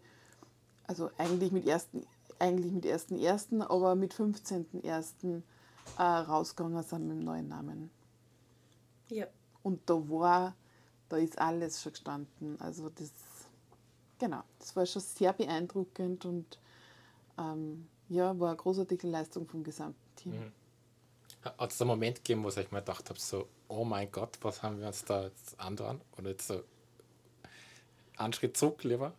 also 0.91 1.10
eigentlich 1.17 1.53
mit 1.53 1.65
ersten, 1.65 2.05
eigentlich 2.38 2.74
mit 2.74 2.86
ersten 2.86 3.17
ersten, 3.17 3.62
aber 3.62 3.95
mit 3.95 4.13
15.01. 4.13 5.41
Äh, 5.98 6.03
rausgegangen 6.03 6.83
sind 6.83 7.07
mit 7.07 7.17
dem 7.17 7.24
neuen 7.24 7.48
Namen. 7.48 7.89
Ja. 9.07 9.25
Und 9.63 9.89
da 9.89 9.93
war, 9.93 10.53
da 11.07 11.15
ist 11.15 11.39
alles 11.39 11.81
schon 11.81 11.93
gestanden. 11.93 12.60
Also 12.60 12.89
das, 12.89 13.12
genau, 14.19 14.43
das 14.60 14.75
war 14.75 14.86
schon 14.86 15.01
sehr 15.01 15.31
beeindruckend 15.31 16.25
und 16.25 16.60
ähm, 17.38 17.88
ja, 18.10 18.38
war 18.38 18.50
eine 18.50 18.57
großartige 18.57 19.07
Leistung 19.07 19.48
vom 19.48 19.63
gesamten 19.63 20.15
Team. 20.17 20.33
Mhm. 20.33 20.51
Hat 21.57 21.71
es 21.71 21.81
einen 21.81 21.88
Moment 21.88 22.17
gegeben, 22.17 22.43
wo 22.43 22.50
ich 22.50 22.71
mir 22.71 22.79
gedacht 22.79 23.10
habe, 23.10 23.19
so, 23.19 23.48
oh 23.69 23.86
mein 23.86 24.12
Gott, 24.12 24.38
was 24.41 24.62
haben 24.62 24.79
wir 24.79 24.88
uns 24.88 25.05
da 25.05 25.24
jetzt 25.24 25.57
andauern? 25.60 26.01
Oder 26.17 26.31
jetzt 26.31 26.48
so 26.48 26.62
einen 28.17 28.33
Schritt 28.33 28.57
zurück 28.57 28.83
lieber? 28.83 29.13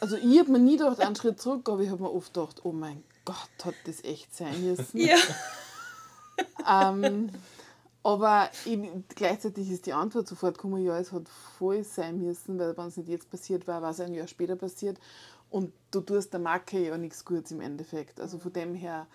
Also 0.00 0.16
ich 0.16 0.38
habe 0.38 0.52
mir 0.52 0.58
nie 0.58 0.76
gedacht, 0.76 1.00
einen 1.00 1.16
Schritt 1.16 1.40
zurück, 1.40 1.68
aber 1.68 1.80
ich 1.80 1.90
habe 1.90 2.02
mir 2.02 2.12
oft 2.12 2.34
gedacht, 2.34 2.60
oh 2.64 2.72
mein 2.72 3.02
Gott, 3.24 3.64
hat 3.64 3.74
das 3.86 4.04
echt 4.04 4.34
sein 4.34 4.64
müssen. 4.64 4.98
Ja. 4.98 5.16
ähm, 6.68 7.30
aber 8.02 8.50
eben, 8.66 9.04
gleichzeitig 9.14 9.70
ist 9.70 9.86
die 9.86 9.92
Antwort 9.92 10.26
sofort 10.26 10.56
gekommen, 10.56 10.84
ja, 10.84 10.98
es 10.98 11.12
hat 11.12 11.28
voll 11.28 11.84
sein 11.84 12.18
müssen, 12.18 12.58
weil 12.58 12.76
wenn 12.76 12.88
es 12.88 12.96
nicht 12.96 13.08
jetzt 13.08 13.30
passiert 13.30 13.68
war, 13.68 13.80
war 13.80 13.90
es 13.90 14.00
ein 14.00 14.14
Jahr 14.14 14.26
später 14.26 14.56
passiert. 14.56 14.98
Und 15.50 15.72
du 15.90 16.00
tust 16.00 16.32
der 16.32 16.40
Marke 16.40 16.84
ja 16.84 16.98
nichts 16.98 17.24
Gutes 17.24 17.52
im 17.52 17.60
Endeffekt. 17.60 18.20
Also 18.20 18.38
von 18.38 18.52
dem 18.52 18.74
her 18.74 19.06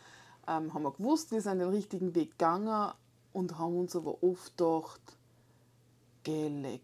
ähm, 0.48 0.74
haben 0.74 0.84
wir 0.84 0.92
gewusst, 0.92 1.32
wir 1.32 1.42
sind 1.42 1.60
den 1.60 1.70
richtigen 1.70 2.16
Weg 2.16 2.32
gegangen 2.32 2.94
und 3.34 3.58
haben 3.58 3.78
uns 3.78 3.96
aber 3.96 4.24
oft 4.24 4.56
gedacht, 4.58 5.02
geleck 6.24 6.82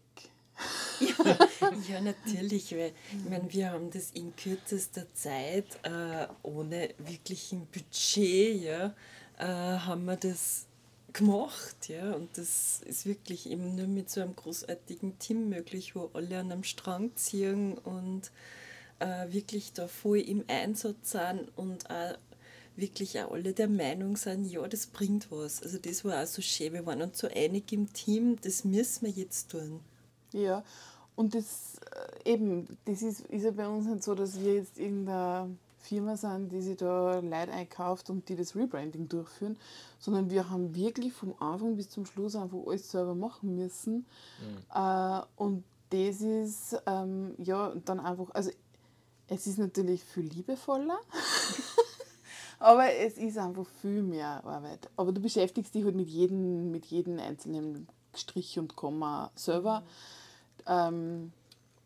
ja, 1.00 1.48
ja, 1.88 2.00
natürlich, 2.00 2.72
weil 2.72 2.92
ich 3.12 3.30
meine, 3.30 3.52
wir 3.52 3.70
haben 3.70 3.90
das 3.90 4.10
in 4.12 4.34
kürzester 4.36 5.06
Zeit 5.14 5.66
äh, 5.82 6.26
ohne 6.42 6.90
wirklichen 6.98 7.66
Budget, 7.66 8.62
ja, 8.62 8.94
äh, 9.38 9.44
haben 9.44 10.04
wir 10.04 10.16
das 10.16 10.66
gemacht, 11.12 11.88
ja, 11.88 12.12
und 12.12 12.36
das 12.36 12.80
ist 12.86 13.06
wirklich 13.06 13.48
eben 13.48 13.76
nur 13.76 13.86
mit 13.86 14.10
so 14.10 14.20
einem 14.20 14.34
großartigen 14.34 15.18
Team 15.18 15.48
möglich, 15.48 15.94
wo 15.94 16.10
alle 16.12 16.38
an 16.38 16.52
einem 16.52 16.64
Strang 16.64 17.14
ziehen 17.16 17.78
und 17.78 18.30
äh, 18.98 19.32
wirklich 19.32 19.72
da 19.72 19.88
voll 19.88 20.18
im 20.18 20.44
Einsatz 20.48 21.12
sind 21.12 21.50
und 21.56 21.88
auch 21.90 22.16
wirklich 22.76 23.20
auch 23.20 23.32
alle 23.32 23.52
der 23.52 23.68
Meinung 23.68 24.16
sind, 24.16 24.46
ja, 24.46 24.66
das 24.66 24.86
bringt 24.86 25.30
was. 25.30 25.62
Also 25.62 25.78
das 25.78 26.04
war 26.04 26.22
auch 26.22 26.26
so 26.26 26.42
schön. 26.42 26.72
Wir 26.72 26.84
waren 26.86 27.02
uns 27.02 27.18
so 27.18 27.28
einig 27.28 27.72
im 27.72 27.92
Team, 27.92 28.36
das 28.42 28.64
müssen 28.64 29.06
wir 29.06 29.12
jetzt 29.12 29.50
tun. 29.50 29.80
Ja, 30.34 30.64
und 31.14 31.34
das 31.34 31.76
äh, 32.24 32.32
eben, 32.32 32.66
das 32.86 33.02
ist, 33.02 33.20
ist 33.20 33.44
ja 33.44 33.52
bei 33.52 33.68
uns 33.68 33.86
nicht 33.86 34.02
so, 34.02 34.16
dass 34.16 34.40
wir 34.40 34.54
jetzt 34.54 34.78
irgendeine 34.78 35.56
Firma 35.78 36.16
sind, 36.16 36.50
die 36.50 36.60
sich 36.60 36.76
da 36.76 37.20
Leute 37.20 37.52
einkauft 37.52 38.10
und 38.10 38.28
die 38.28 38.34
das 38.34 38.56
Rebranding 38.56 39.08
durchführen, 39.08 39.56
sondern 40.00 40.30
wir 40.30 40.50
haben 40.50 40.74
wirklich 40.74 41.12
vom 41.12 41.34
Anfang 41.38 41.76
bis 41.76 41.88
zum 41.88 42.04
Schluss 42.04 42.34
einfach 42.34 42.58
alles 42.66 42.90
selber 42.90 43.14
machen 43.14 43.54
müssen. 43.54 44.06
Mhm. 44.40 44.74
Äh, 44.74 45.20
und 45.36 45.64
das 45.90 46.20
ist 46.20 46.82
ähm, 46.86 47.34
ja 47.38 47.72
dann 47.84 48.00
einfach, 48.00 48.30
also 48.34 48.50
es 49.28 49.46
ist 49.46 49.58
natürlich 49.58 50.02
viel 50.02 50.24
liebevoller, 50.24 50.98
aber 52.58 52.92
es 52.92 53.18
ist 53.18 53.38
einfach 53.38 53.66
viel 53.80 54.02
mehr 54.02 54.44
Arbeit. 54.44 54.90
Aber 54.96 55.12
du 55.12 55.20
beschäftigst 55.20 55.72
dich 55.76 55.84
halt 55.84 55.94
mit 55.94 56.08
jedem, 56.08 56.72
mit 56.72 56.86
jedem 56.86 57.20
einzelnen 57.20 57.86
Strich 58.14 58.58
und 58.58 58.74
Komma 58.74 59.30
selber. 59.36 59.82
Mhm 59.82 60.23
ähm, 60.66 61.32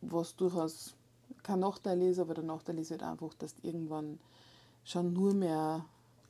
was 0.01 0.37
durchaus 0.37 0.95
kein 1.43 1.61
Nachteil 1.61 2.03
ist, 2.03 2.19
aber 2.19 2.35
der 2.35 2.45
Nachteil 2.45 2.79
ist 2.79 2.91
halt 2.91 3.03
einfach, 3.03 3.35
dass 3.35 3.55
du 3.55 3.67
irgendwann 3.67 4.19
schon 4.85 5.13
nur 5.13 5.35
mehr 5.35 5.85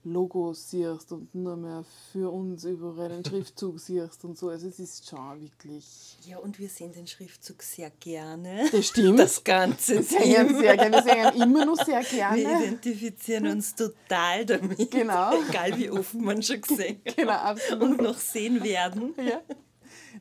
Logos 0.05 0.71
siehst 0.71 1.13
und 1.13 1.35
nur 1.35 1.57
mehr 1.57 1.85
für 2.13 2.33
uns 2.33 2.65
überall 2.65 3.09
den 3.09 3.25
Schriftzug 3.27 3.79
siehst 3.79 4.25
und 4.25 4.39
so. 4.39 4.49
Also 4.49 4.69
es 4.69 4.79
ist 4.79 5.09
schon 5.09 5.41
wirklich. 5.41 6.17
Ja, 6.25 6.39
und 6.39 6.59
wir 6.59 6.69
sehen 6.69 6.93
den 6.93 7.07
Schriftzug 7.07 7.63
sehr 7.63 7.91
gerne. 7.91 8.69
Das 8.71 8.87
stimmt. 8.87 9.19
Das 9.19 9.43
Ganze. 9.43 10.03
Sehr, 10.09 10.49
sehr 10.49 10.77
gerne. 10.77 10.97
Wir 10.97 11.03
sehen 11.03 11.43
immer 11.43 11.65
noch 11.65 11.85
sehr 11.85 12.03
gerne. 12.03 12.37
Wir 12.37 12.61
identifizieren 12.61 13.47
uns 13.47 13.75
total 13.75 14.47
damit. 14.47 14.91
Genau. 14.91 15.33
Egal 15.49 15.77
wie 15.77 15.91
offen 15.91 16.25
man 16.25 16.43
schon 16.43 16.61
gesehen 16.61 17.01
hat. 17.07 17.17
Genau, 17.17 17.33
absolut. 17.33 17.83
Und 17.83 18.03
noch 18.03 18.19
sehen 18.19 18.63
werden. 18.63 19.15
Ja. 19.17 19.41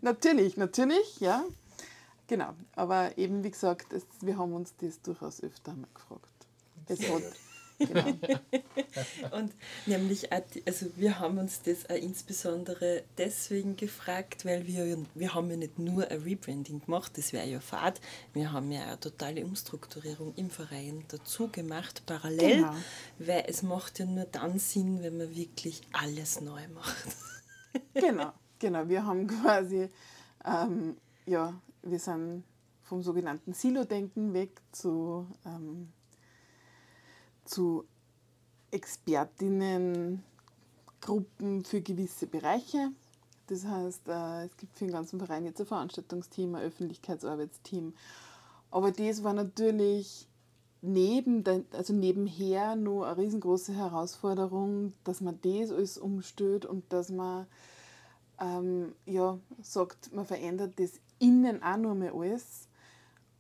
Natürlich, 0.02 0.58
natürlich, 0.58 1.20
ja. 1.20 1.44
Genau, 2.28 2.54
aber 2.76 3.18
eben 3.18 3.44
wie 3.44 3.52
gesagt, 3.52 3.94
es, 3.94 4.06
wir 4.22 4.38
haben 4.38 4.54
uns 4.54 4.76
das 4.78 5.02
durchaus 5.02 5.42
öfter 5.42 5.74
mal 5.74 5.88
gefragt. 5.94 6.48
Es 6.88 7.00
hat, 7.10 7.24
genau. 7.80 8.04
Und 9.32 9.54
nämlich, 9.86 10.32
also 10.34 10.88
wir 10.96 11.20
haben 11.20 11.38
uns 11.38 11.62
das 11.62 11.90
auch 11.90 11.96
insbesondere 11.96 13.04
deswegen 13.18 13.76
gefragt, 13.76 14.46
weil 14.46 14.68
wir, 14.68 14.98
wir 15.16 15.34
haben 15.34 15.50
ja 15.50 15.58
nicht 15.58 15.80
nur 15.80 16.10
ein 16.10 16.22
Rebranding 16.22 16.82
gemacht, 16.82 17.18
das 17.18 17.34
wäre 17.34 17.48
ja 17.48 17.60
fad, 17.60 18.02
wir 18.34 18.52
haben 18.52 18.72
ja 18.72 18.84
eine 18.84 19.00
totale 19.00 19.46
Umstrukturierung 19.46 20.34
im 20.36 20.50
Verein 20.50 21.06
dazu 21.08 21.48
gemacht, 21.48 22.04
parallel, 22.06 22.58
genau. 22.58 22.76
weil 23.20 23.46
es 23.48 23.64
macht 23.64 24.00
ja 24.00 24.06
nur 24.06 24.26
dann 24.26 24.60
Sinn, 24.60 25.02
wenn 25.02 25.18
man 25.18 25.36
wirklich 25.36 25.82
alles 25.94 26.42
neu 26.42 26.68
macht. 26.74 27.08
Genau, 27.94 28.34
genau, 28.60 28.88
wir 28.90 29.06
haben 29.06 29.28
quasi 29.28 29.90
ähm, 30.46 30.98
ja, 31.26 31.54
wir 31.90 32.00
sind 32.00 32.44
vom 32.84 33.02
sogenannten 33.04 33.54
Silo-Denken 33.54 34.34
weg 34.34 34.62
zu, 34.72 35.28
ähm, 35.46 35.90
zu 37.46 37.86
Expertinnengruppen 38.72 40.24
für 41.66 41.82
gewisse 41.82 42.28
Bereiche. 42.28 42.92
Das 43.48 43.66
heißt, 43.66 44.08
äh, 44.08 44.46
es 44.46 44.56
gibt 44.58 44.78
für 44.78 44.86
den 44.86 44.94
ganzen 44.94 45.20
Verein 45.20 45.46
jetzt 45.46 45.60
ein 45.60 45.68
Veranstaltungsteam, 45.68 46.56
ein 46.56 46.64
Öffentlichkeitsarbeitsteam. 46.64 47.94
Aber 48.72 48.92
das 48.92 49.24
war 49.24 49.34
natürlich 49.34 50.28
neben, 50.82 51.44
also 51.72 51.94
nebenher 51.94 52.76
nur 52.76 53.08
eine 53.08 53.18
riesengroße 53.18 53.74
Herausforderung, 53.74 54.94
dass 55.04 55.22
man 55.22 55.40
das 55.42 55.72
alles 55.72 55.98
umstellt 55.98 56.66
und 56.66 56.92
dass 56.92 57.10
man 57.10 57.48
ähm, 58.40 58.94
ja, 59.06 59.40
sagt, 59.62 60.14
man 60.14 60.26
verändert 60.26 60.74
das 60.80 61.00
innen 61.20 61.64
auch 61.64 61.78
nur 61.78 61.96
mehr 61.96 62.14
alles. 62.14 62.68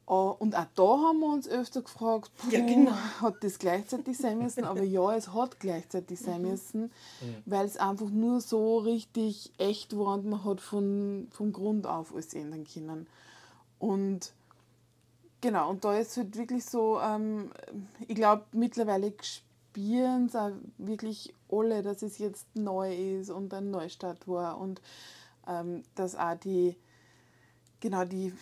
Uh, 0.09 0.33
und 0.39 0.55
auch 0.55 0.67
da 0.75 0.83
haben 0.83 1.19
wir 1.19 1.33
uns 1.33 1.49
öfter 1.49 1.81
gefragt, 1.81 2.31
puh, 2.37 2.49
ja, 2.49 2.65
genau. 2.65 2.93
hat 3.21 3.43
das 3.43 3.59
gleichzeitig 3.59 4.17
sein 4.17 4.37
müssen? 4.37 4.63
Aber 4.63 4.83
ja, 4.83 5.13
es 5.13 5.33
hat 5.33 5.59
gleichzeitig 5.59 6.17
sein 6.17 6.43
mhm. 6.43 6.49
müssen, 6.49 6.81
mhm. 6.83 7.35
weil 7.45 7.65
es 7.65 7.75
einfach 7.75 8.09
nur 8.09 8.39
so 8.39 8.77
richtig 8.77 9.51
echt 9.57 9.97
war 9.97 10.13
und 10.13 10.25
man 10.25 10.45
hat 10.45 10.61
von, 10.61 11.27
von 11.31 11.51
Grund 11.51 11.87
auf 11.87 12.13
alles 12.13 12.33
ändern 12.33 12.65
können. 12.65 13.05
Und 13.79 14.31
genau, 15.41 15.69
und 15.69 15.83
da 15.83 15.97
ist 15.97 16.11
es 16.11 16.17
halt 16.17 16.37
wirklich 16.37 16.63
so, 16.63 17.01
ähm, 17.01 17.51
ich 18.07 18.15
glaube, 18.15 18.45
mittlerweile 18.53 19.13
spüren 19.21 20.27
es 20.27 20.37
auch 20.37 20.51
wirklich 20.77 21.33
alle, 21.51 21.81
dass 21.81 22.01
es 22.01 22.17
jetzt 22.17 22.47
neu 22.55 23.19
ist 23.19 23.29
und 23.29 23.53
ein 23.53 23.71
Neustart 23.71 24.25
war 24.25 24.57
und 24.57 24.81
ähm, 25.47 25.83
dass 25.95 26.15
auch 26.15 26.35
die, 26.35 26.75
genau 27.79 28.05
die 28.05 28.33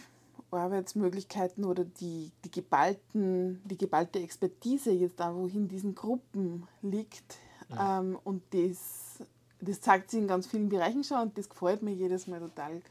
Arbeitsmöglichkeiten 0.52 1.66
oder 1.66 1.84
die, 1.84 2.32
die, 2.44 2.52
geballten, 2.52 3.62
die 3.66 3.78
geballte 3.78 4.20
Expertise 4.20 4.92
jetzt 4.92 5.20
einfach 5.22 5.54
in 5.54 5.68
diesen 5.68 5.96
Gruppen 5.96 6.68
liegt. 6.82 7.38
Ja. 7.70 8.00
Ähm, 8.00 8.18
und 8.24 8.44
das, 8.52 9.20
das 9.60 9.82
zeigt 9.82 10.12
sich 10.12 10.22
in 10.22 10.28
ganz 10.28 10.48
vielen 10.48 10.70
Bereichen 10.70 11.04
schon 11.04 11.20
und 11.20 11.38
das 11.38 11.50
gefällt 11.50 11.82
mir 11.82 11.94
jedes 11.94 12.28
Mal 12.28 12.40
total, 12.40 12.82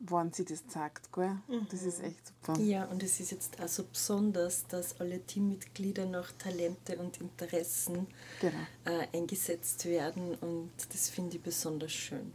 wann 0.00 0.32
sie 0.32 0.44
das 0.44 0.66
zeigt. 0.66 1.12
Gell? 1.12 1.36
Mhm. 1.48 1.66
Das 1.70 1.82
ist 1.82 2.02
echt 2.02 2.26
super. 2.26 2.58
Ja, 2.60 2.84
und 2.86 3.02
es 3.02 3.20
ist 3.20 3.32
jetzt 3.32 3.60
auch 3.60 3.68
so 3.68 3.84
besonders, 3.84 4.66
dass 4.66 5.00
alle 5.00 5.20
Teammitglieder 5.20 6.06
nach 6.06 6.32
Talente 6.32 6.96
und 6.96 7.20
Interessen 7.20 8.06
genau. 8.40 8.54
äh, 8.84 9.06
eingesetzt 9.16 9.84
werden 9.84 10.34
und 10.36 10.70
das 10.90 11.10
finde 11.10 11.36
ich 11.36 11.42
besonders 11.42 11.92
schön. 11.92 12.32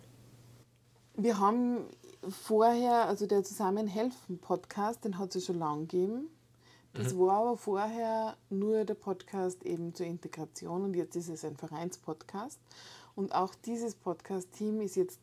Wir 1.16 1.40
haben 1.40 1.88
vorher, 2.30 3.08
also 3.08 3.26
der 3.28 3.44
Zusammenhelfen-Podcast, 3.44 5.06
den 5.06 5.18
hat 5.18 5.36
es 5.36 5.46
schon 5.46 5.60
lange 5.60 5.82
gegeben. 5.82 6.30
Das 6.94 7.14
mhm. 7.14 7.20
war 7.20 7.42
aber 7.42 7.58
vorher 7.58 8.38
nur 8.50 8.86
der 8.86 8.96
Podcast 8.96 9.64
eben 9.64 9.94
zur 9.94 10.06
Integration 10.06 10.84
und 10.84 10.96
jetzt 10.96 11.16
ist 11.16 11.30
es 11.30 11.46
ein 11.46 11.56
Vereinspodcast. 11.56 12.60
Und 13.16 13.34
auch 13.34 13.54
dieses 13.56 13.96
Podcast-Team 13.96 14.82
ist 14.82 14.96
jetzt 14.96 15.20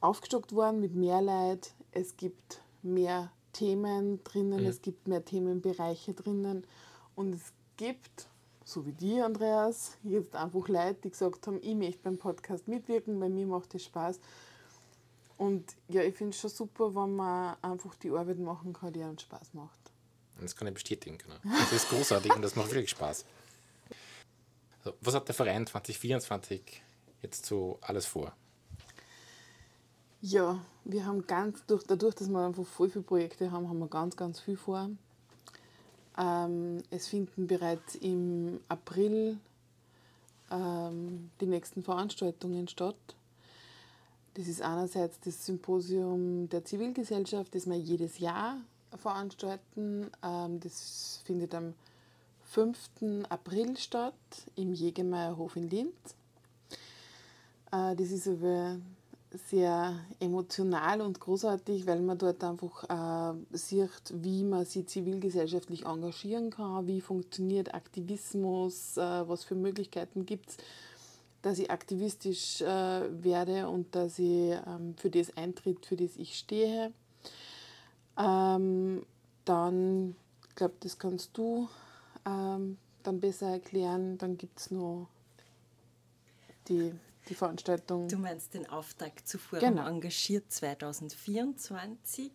aufgestockt 0.00 0.54
worden 0.54 0.80
mit 0.80 0.94
mehr 0.94 1.22
Leid. 1.22 1.72
Es 1.92 2.16
gibt 2.16 2.60
mehr 2.82 3.30
Themen 3.52 4.22
drinnen, 4.24 4.62
mhm. 4.62 4.68
es 4.68 4.82
gibt 4.82 5.08
mehr 5.08 5.24
Themenbereiche 5.24 6.14
drinnen 6.14 6.66
und 7.14 7.34
es 7.34 7.52
gibt, 7.76 8.28
so 8.64 8.86
wie 8.86 8.92
die, 8.92 9.20
Andreas, 9.20 9.98
jetzt 10.02 10.34
einfach 10.34 10.68
Leute, 10.68 10.98
die 11.04 11.10
gesagt 11.10 11.46
haben, 11.46 11.58
ich 11.62 11.74
möchte 11.74 12.02
beim 12.02 12.18
Podcast 12.18 12.68
mitwirken, 12.68 13.20
bei 13.20 13.28
mir 13.28 13.46
macht 13.46 13.74
es 13.74 13.84
Spaß. 13.84 14.20
Und 15.42 15.74
ja, 15.88 16.02
ich 16.02 16.14
finde 16.14 16.30
es 16.30 16.40
schon 16.40 16.50
super, 16.50 16.94
wenn 16.94 17.16
man 17.16 17.56
einfach 17.62 17.96
die 17.96 18.10
Arbeit 18.10 18.38
machen 18.38 18.72
kann, 18.72 18.92
die 18.92 19.02
einem 19.02 19.18
Spaß 19.18 19.54
macht. 19.54 19.80
Das 20.40 20.54
kann 20.54 20.68
ich 20.68 20.74
bestätigen. 20.74 21.18
Genau. 21.18 21.34
Das 21.58 21.72
ist 21.72 21.88
großartig 21.90 22.32
und 22.32 22.42
das 22.42 22.54
macht 22.54 22.70
wirklich 22.70 22.90
Spaß. 22.90 23.24
Also, 24.84 24.96
was 25.00 25.14
hat 25.16 25.26
der 25.26 25.34
Verein 25.34 25.66
2024 25.66 26.84
jetzt 27.22 27.44
so 27.44 27.76
alles 27.80 28.06
vor? 28.06 28.32
Ja, 30.20 30.64
wir 30.84 31.06
haben 31.06 31.26
ganz, 31.26 31.66
durch, 31.66 31.82
dadurch, 31.88 32.14
dass 32.14 32.28
wir 32.28 32.46
einfach 32.46 32.64
voll 32.64 32.88
viele 32.88 33.02
Projekte 33.02 33.50
haben, 33.50 33.68
haben 33.68 33.80
wir 33.80 33.88
ganz, 33.88 34.16
ganz 34.16 34.38
viel 34.38 34.56
vor. 34.56 34.90
Ähm, 36.16 36.84
es 36.90 37.08
finden 37.08 37.48
bereits 37.48 37.96
im 37.96 38.60
April 38.68 39.40
ähm, 40.52 41.32
die 41.40 41.46
nächsten 41.46 41.82
Veranstaltungen 41.82 42.68
statt. 42.68 43.16
Das 44.34 44.48
ist 44.48 44.62
einerseits 44.62 45.20
das 45.20 45.44
Symposium 45.44 46.48
der 46.48 46.64
Zivilgesellschaft, 46.64 47.54
das 47.54 47.66
wir 47.66 47.76
jedes 47.76 48.18
Jahr 48.18 48.56
veranstalten. 48.96 50.10
Ähm, 50.22 50.60
das 50.60 51.20
findet 51.24 51.54
am 51.54 51.74
5. 52.44 53.26
April 53.28 53.76
statt 53.76 54.14
im 54.56 54.72
Jägermeierhof 54.72 55.56
in 55.56 55.68
Linz. 55.68 56.14
Äh, 57.72 57.94
das 57.94 58.10
ist 58.10 58.26
aber 58.26 58.78
sehr 59.48 59.98
emotional 60.20 61.00
und 61.00 61.20
großartig, 61.20 61.86
weil 61.86 62.00
man 62.00 62.18
dort 62.18 62.42
einfach 62.44 63.32
äh, 63.32 63.56
sieht, 63.56 64.12
wie 64.12 64.44
man 64.44 64.64
sich 64.64 64.86
zivilgesellschaftlich 64.86 65.86
engagieren 65.86 66.50
kann, 66.50 66.86
wie 66.86 67.00
funktioniert 67.00 67.74
Aktivismus, 67.74 68.96
äh, 68.96 69.28
was 69.28 69.44
für 69.44 69.54
Möglichkeiten 69.54 70.24
gibt 70.26 70.50
es 70.50 70.56
dass 71.42 71.58
ich 71.58 71.70
aktivistisch 71.70 72.60
äh, 72.62 73.24
werde 73.24 73.68
und 73.68 73.94
dass 73.94 74.18
ich 74.18 74.52
ähm, 74.66 74.94
für 74.96 75.10
das 75.10 75.36
eintritt, 75.36 75.84
für 75.84 75.96
das 75.96 76.16
ich 76.16 76.38
stehe. 76.38 76.92
Ähm, 78.16 79.04
dann, 79.44 80.16
ich 80.48 80.54
glaube, 80.54 80.74
das 80.80 80.98
kannst 80.98 81.36
du 81.36 81.68
ähm, 82.24 82.78
dann 83.02 83.20
besser 83.20 83.48
erklären. 83.48 84.18
Dann 84.18 84.38
gibt 84.38 84.60
es 84.60 84.70
noch 84.70 85.08
die, 86.68 86.92
die 87.28 87.34
Veranstaltung. 87.34 88.08
Du 88.08 88.18
meinst 88.18 88.54
den 88.54 88.68
Auftakt 88.68 89.26
zu 89.26 89.38
Forum 89.38 89.74
genau. 89.74 89.88
engagiert 89.88 90.50
2024. 90.52 92.30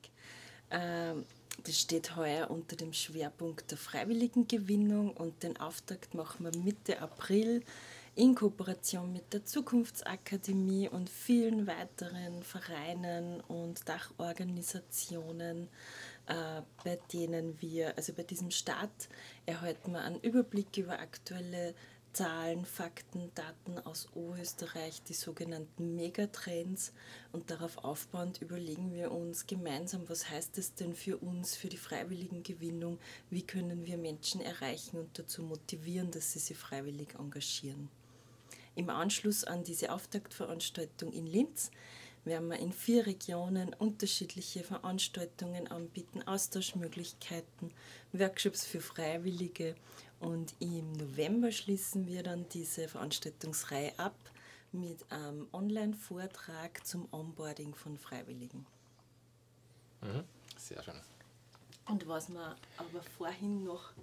Ähm, 0.71 1.23
das 1.63 1.79
steht 1.79 2.15
heuer 2.15 2.51
unter 2.51 2.75
dem 2.75 2.93
Schwerpunkt 2.93 3.71
der 3.71 3.77
Freiwilligengewinnung 3.77 5.11
und 5.11 5.41
den 5.43 5.57
Auftakt 5.59 6.13
machen 6.13 6.45
wir 6.45 6.59
Mitte 6.61 7.01
April 7.01 7.63
in 8.17 8.33
Kooperation 8.33 9.13
mit 9.13 9.31
der 9.31 9.45
Zukunftsakademie 9.45 10.89
und 10.89 11.07
vielen 11.07 11.67
weiteren 11.67 12.41
Vereinen 12.41 13.41
und 13.41 13.87
Dachorganisationen, 13.87 15.67
äh, 16.25 16.61
bei 16.83 16.97
denen 17.13 17.61
wir, 17.61 17.95
also 17.95 18.13
bei 18.13 18.23
diesem 18.23 18.49
Start, 18.49 19.07
erhalten 19.45 19.91
wir 19.91 20.01
einen 20.01 20.19
Überblick 20.21 20.75
über 20.77 20.99
aktuelle 20.99 21.75
Zahlen, 22.11 22.65
Fakten, 22.65 23.29
Daten 23.35 23.77
aus 23.85 24.07
Oberösterreich, 24.15 25.03
die 25.03 25.13
sogenannten 25.13 25.93
Megatrends. 25.93 26.93
Und 27.31 27.51
darauf 27.51 27.77
aufbauend 27.83 28.41
überlegen 28.41 28.95
wir 28.95 29.11
uns 29.11 29.45
gemeinsam, 29.45 30.09
was 30.09 30.27
heißt 30.27 30.57
es 30.57 30.73
denn 30.73 30.95
für 30.95 31.17
uns, 31.17 31.55
für 31.55 31.69
die 31.69 31.77
Freiwilligengewinnung, 31.77 32.97
wie 33.29 33.43
können 33.43 33.85
wir 33.85 33.99
Menschen 33.99 34.41
erreichen 34.41 34.97
und 34.97 35.19
dazu 35.19 35.43
motivieren, 35.43 36.09
dass 36.09 36.33
sie 36.33 36.39
sich 36.39 36.57
freiwillig 36.57 37.09
engagieren. 37.19 37.91
Im 38.77 38.91
Anschluss 38.91 39.43
an 39.43 39.63
diese 39.63 39.91
Auftaktveranstaltung 39.91 41.11
in 41.11 41.25
Linz 41.25 41.71
werden 42.25 42.47
wir 42.47 42.59
in 42.59 42.71
vier 42.71 43.07
Regionen 43.07 43.73
unterschiedliche 43.73 44.63
Veranstaltungen 44.63 45.67
anbieten, 45.67 46.21
Austauschmöglichkeiten, 46.21 47.71
Workshops 48.13 48.67
für 48.67 48.79
Freiwillige 48.79 49.73
und 50.19 50.53
im 50.59 50.93
November 50.93 51.51
schließen 51.51 52.05
wir 52.05 52.21
dann 52.21 52.47
diese 52.49 52.87
Veranstaltungsreihe 52.87 53.97
ab 53.97 54.15
mit 54.71 55.11
einem 55.11 55.47
Online-Vortrag 55.53 56.85
zum 56.85 57.07
Onboarding 57.11 57.73
von 57.73 57.97
Freiwilligen. 57.97 58.67
Mhm, 60.01 60.23
sehr 60.55 60.83
schön. 60.83 61.01
Und 61.87 62.07
was 62.07 62.29
wir 62.29 62.55
aber 62.77 63.01
vorhin 63.17 63.63
noch 63.63 63.93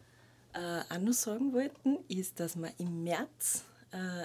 äh, 0.53 0.81
auch 0.93 0.99
noch 0.99 1.13
sagen 1.13 1.53
wollten, 1.53 1.99
ist, 2.09 2.41
dass 2.41 2.57
wir 2.57 2.73
im 2.79 3.05
März 3.05 3.63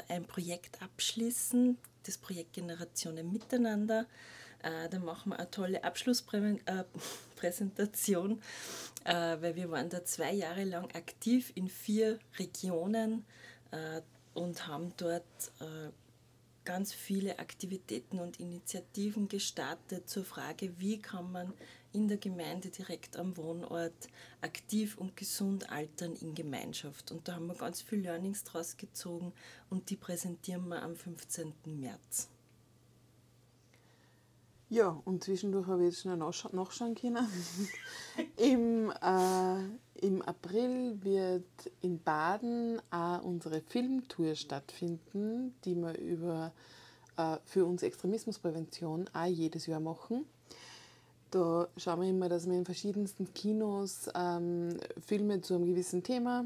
ein 0.08 0.25
Projekt 0.25 0.82
abschließen, 0.82 1.77
das 2.03 2.17
Projekt 2.17 2.53
Generationen 2.53 3.32
Miteinander. 3.32 4.08
Äh, 4.63 4.89
da 4.89 4.97
machen 4.99 5.32
wir 5.32 5.39
eine 5.39 5.51
tolle 5.51 5.84
Abschlusspräsentation, 5.84 8.41
äh, 9.05 9.38
weil 9.41 9.55
wir 9.55 9.71
waren 9.71 9.89
da 9.89 10.03
zwei 10.03 10.34
Jahre 10.34 10.65
lang 10.65 10.93
aktiv 10.95 11.51
in 11.55 11.69
vier 11.69 12.19
Regionen 12.38 13.25
und 14.34 14.65
haben 14.65 14.93
dort 14.97 15.51
ganz 16.69 16.93
viele 16.93 17.39
Aktivitäten 17.39 18.19
und 18.19 18.39
Initiativen 18.39 19.27
gestartet 19.27 20.08
zur 20.08 20.23
Frage, 20.23 20.79
wie 20.79 21.01
kann 21.01 21.32
man 21.32 21.51
in 21.93 22.08
der 22.08 22.17
Gemeinde 22.17 22.69
direkt 22.69 23.17
am 23.17 23.36
Wohnort 23.38 24.08
aktiv 24.41 24.95
und 24.95 25.17
gesund 25.17 25.71
altern 25.71 26.15
in 26.17 26.36
Gemeinschaft. 26.36 27.12
Und 27.12 27.27
da 27.27 27.34
haben 27.34 27.47
wir 27.47 27.55
ganz 27.55 27.82
viele 27.82 28.03
Learnings 28.03 28.43
draus 28.43 28.77
gezogen 28.77 29.34
und 29.71 29.89
die 29.89 29.95
präsentieren 29.95 30.67
wir 30.67 30.84
am 30.84 30.95
15. 30.95 31.55
März. 31.65 32.29
Ja, 34.71 35.01
und 35.03 35.23
zwischendurch 35.23 35.65
habe 35.65 35.82
ich 35.82 35.89
jetzt 35.89 36.01
schnell 36.01 36.17
nachschauen 36.17 36.93
können. 36.93 37.27
Im, 38.38 38.91
äh, 38.91 40.05
Im 40.05 40.21
April 40.21 41.03
wird 41.03 41.71
in 41.82 41.99
Baden 42.03 42.79
auch 42.91 43.23
unsere 43.23 43.62
Filmtour 43.62 44.36
stattfinden, 44.36 45.55
die 45.65 45.73
wir 45.73 45.97
über, 45.97 46.53
äh, 47.17 47.38
für 47.45 47.65
uns 47.65 47.82
Extremismusprävention 47.82 49.10
auch 49.12 49.25
jedes 49.25 49.65
Jahr 49.65 49.79
machen. 49.79 50.25
Da 51.32 51.67
schauen 51.75 52.01
wir 52.01 52.10
immer, 52.10 52.29
dass 52.29 52.47
wir 52.47 52.55
in 52.55 52.65
verschiedensten 52.65 53.34
Kinos 53.34 54.08
ähm, 54.13 54.77
Filme 55.03 55.41
zu 55.41 55.55
einem 55.55 55.65
gewissen 55.65 56.03
Thema 56.03 56.45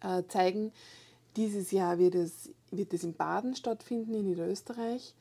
äh, 0.00 0.24
zeigen. 0.26 0.72
Dieses 1.36 1.70
Jahr 1.70 1.96
wird 1.98 2.16
es, 2.16 2.50
wird 2.72 2.92
es 2.92 3.04
in 3.04 3.14
Baden 3.14 3.54
stattfinden, 3.54 4.14
in 4.14 4.24
Niederösterreich. 4.24 5.14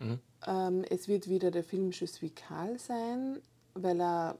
Mhm. 0.00 0.18
Ähm, 0.46 0.84
es 0.90 1.06
wird 1.06 1.28
wieder 1.28 1.50
der 1.52 1.62
Film 1.62 1.92
Je 1.92 2.06
suis 2.06 2.34
Karl 2.34 2.78
sein. 2.78 3.40
weil 3.74 4.00
er 4.00 4.38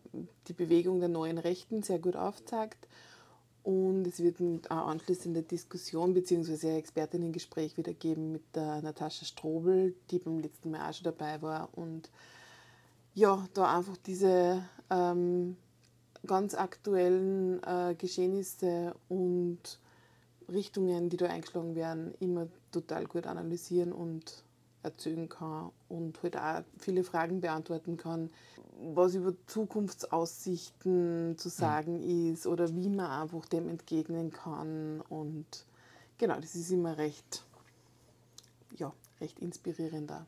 die 0.48 0.52
Bewegung 0.52 1.00
der 1.00 1.08
neuen 1.08 1.38
Rechten 1.38 1.82
sehr 1.82 1.98
gut 1.98 2.16
aufzeigt. 2.16 2.88
Und 3.62 4.06
es 4.06 4.20
wird 4.20 4.40
eine 4.40 4.82
anschließende 4.82 5.42
Diskussion 5.42 6.14
bzw. 6.14 6.70
ein 6.70 6.76
Expertinnengespräch 6.76 7.76
wieder 7.76 7.92
geben 7.92 8.32
mit 8.32 8.42
der 8.54 8.80
Natascha 8.80 9.26
Strobel, 9.26 9.94
die 10.10 10.18
beim 10.18 10.38
letzten 10.38 10.70
Mal 10.70 10.88
auch 10.88 10.94
schon 10.94 11.04
dabei 11.04 11.42
war. 11.42 11.68
Und 11.76 12.10
ja, 13.14 13.46
da 13.52 13.76
einfach 13.76 13.98
diese 13.98 14.64
ähm, 14.88 15.56
ganz 16.26 16.54
aktuellen 16.54 17.62
äh, 17.62 17.94
Geschehnisse 17.96 18.94
und 19.08 19.78
Richtungen, 20.48 21.10
die 21.10 21.18
da 21.18 21.26
eingeschlagen 21.26 21.74
werden, 21.74 22.14
immer 22.18 22.48
total 22.72 23.06
gut 23.06 23.26
analysieren 23.26 23.92
und 23.92 24.42
erzählen 24.82 25.28
kann 25.28 25.70
und 25.88 26.22
halt 26.22 26.36
auch 26.36 26.62
viele 26.78 27.04
Fragen 27.04 27.40
beantworten 27.40 27.96
kann, 27.96 28.30
was 28.94 29.14
über 29.14 29.34
Zukunftsaussichten 29.46 31.36
zu 31.36 31.48
sagen 31.48 31.98
mhm. 32.00 32.32
ist 32.32 32.46
oder 32.46 32.68
wie 32.74 32.88
man 32.88 33.06
einfach 33.06 33.46
dem 33.46 33.68
entgegnen 33.68 34.30
kann. 34.32 35.02
Und 35.08 35.66
genau, 36.18 36.40
das 36.40 36.54
ist 36.54 36.70
immer 36.70 36.96
recht, 36.96 37.44
ja, 38.76 38.92
recht 39.20 39.38
inspirierend 39.40 40.10
da. 40.10 40.26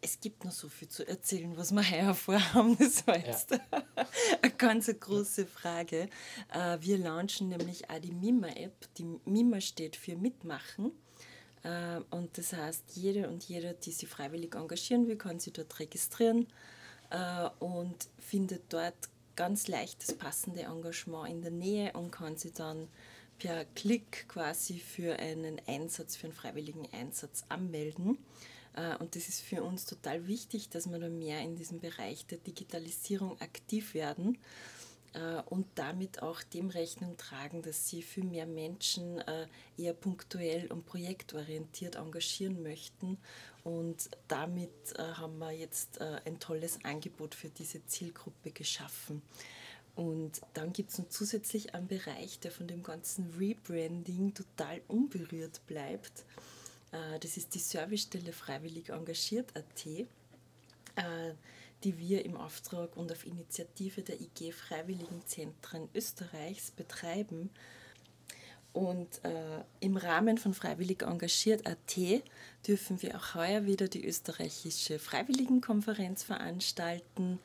Es 0.00 0.20
gibt 0.20 0.44
noch 0.44 0.52
so 0.52 0.68
viel 0.68 0.88
zu 0.88 1.08
erzählen, 1.08 1.56
was 1.56 1.72
wir 1.72 1.90
heuer 1.90 2.14
vorhaben. 2.14 2.76
Das 2.78 3.06
war 3.06 3.16
jetzt 3.16 3.52
ja. 3.52 3.60
eine 4.42 4.52
ganz 4.52 4.88
große 5.00 5.46
Frage. 5.46 6.10
Äh, 6.52 6.78
wir 6.80 6.98
launchen 6.98 7.48
nämlich 7.48 7.88
auch 7.88 7.98
die 8.00 8.12
MIMA-App. 8.12 8.94
Die 8.98 9.06
MIMA 9.24 9.62
steht 9.62 9.96
für 9.96 10.14
Mitmachen. 10.14 10.92
Äh, 11.64 12.00
und 12.10 12.38
das 12.38 12.52
heißt, 12.52 12.84
jede 12.94 13.28
und 13.28 13.42
jeder, 13.44 13.72
die 13.72 13.90
sich 13.90 14.08
freiwillig 14.08 14.54
engagieren 14.54 15.08
will, 15.08 15.16
kann 15.16 15.40
sich 15.40 15.52
dort 15.52 15.78
registrieren 15.80 16.46
äh, 17.10 17.48
und 17.58 18.08
findet 18.18 18.72
dort 18.72 18.94
ganz 19.34 19.66
leicht 19.66 20.06
das 20.06 20.14
passende 20.14 20.62
Engagement 20.62 21.28
in 21.28 21.42
der 21.42 21.50
Nähe 21.50 21.92
und 21.94 22.12
kann 22.12 22.36
sich 22.36 22.52
dann 22.52 22.88
per 23.38 23.64
Klick 23.64 24.28
quasi 24.28 24.78
für 24.78 25.18
einen 25.18 25.60
Einsatz, 25.66 26.14
für 26.14 26.28
einen 26.28 26.36
freiwilligen 26.36 26.86
Einsatz 26.92 27.44
anmelden. 27.48 28.18
Äh, 28.76 28.96
und 28.98 29.16
das 29.16 29.28
ist 29.28 29.40
für 29.40 29.62
uns 29.62 29.86
total 29.86 30.26
wichtig, 30.28 30.68
dass 30.68 30.90
wir 30.90 30.98
da 30.98 31.08
mehr 31.08 31.40
in 31.40 31.56
diesem 31.56 31.80
Bereich 31.80 32.26
der 32.26 32.38
Digitalisierung 32.38 33.40
aktiv 33.40 33.94
werden 33.94 34.38
und 35.46 35.66
damit 35.76 36.22
auch 36.22 36.42
dem 36.42 36.70
Rechnung 36.70 37.16
tragen, 37.16 37.62
dass 37.62 37.88
sie 37.88 38.02
viel 38.02 38.24
mehr 38.24 38.46
Menschen 38.46 39.18
äh, 39.18 39.46
eher 39.76 39.92
punktuell 39.92 40.70
und 40.72 40.86
projektorientiert 40.86 41.96
engagieren 41.96 42.62
möchten. 42.62 43.18
Und 43.62 44.10
damit 44.28 44.70
haben 44.98 45.38
wir 45.38 45.50
jetzt 45.52 45.98
ein 45.98 46.38
tolles 46.38 46.84
Angebot 46.84 47.34
für 47.34 47.48
diese 47.48 47.82
Zielgruppe 47.86 48.50
geschaffen. 48.50 49.22
Und 49.96 50.40
dann 50.54 50.72
gibt 50.72 50.90
es 50.90 50.98
noch 50.98 51.08
zusätzlich 51.08 51.74
einen 51.74 51.86
Bereich, 51.86 52.40
der 52.40 52.50
von 52.50 52.66
dem 52.66 52.82
ganzen 52.82 53.32
Rebranding 53.38 54.34
total 54.34 54.80
unberührt 54.88 55.64
bleibt. 55.66 56.24
Äh, 56.90 57.18
das 57.20 57.36
ist 57.36 57.54
die 57.54 57.60
Servicestelle 57.60 58.32
Freiwillig 58.32 58.88
Engagiert.at, 58.88 59.86
äh, 59.86 61.34
die 61.84 61.98
wir 61.98 62.24
im 62.24 62.36
Auftrag 62.36 62.96
und 62.96 63.12
auf 63.12 63.26
Initiative 63.26 64.02
der 64.02 64.20
IG 64.20 64.52
Freiwilligenzentren 64.52 65.88
Österreichs 65.94 66.70
betreiben. 66.70 67.50
Und 68.72 69.24
äh, 69.24 69.62
im 69.78 69.96
Rahmen 69.96 70.36
von 70.36 70.52
Freiwillig 70.52 71.02
Engagiert.at 71.02 71.96
dürfen 72.66 73.00
wir 73.02 73.16
auch 73.16 73.36
heuer 73.36 73.66
wieder 73.66 73.86
die 73.86 74.04
österreichische 74.04 74.98
Freiwilligenkonferenz 74.98 76.24
veranstalten. 76.24 77.38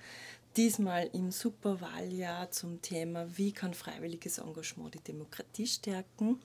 Diesmal 0.58 1.08
im 1.14 1.32
Superwahljahr 1.32 2.50
zum 2.50 2.82
Thema 2.82 3.28
Wie 3.38 3.52
kann 3.52 3.76
freiwilliges 3.76 4.40
Engagement 4.40 4.96
die 4.96 5.04
Demokratie 5.04 5.68
stärken? 5.68 6.40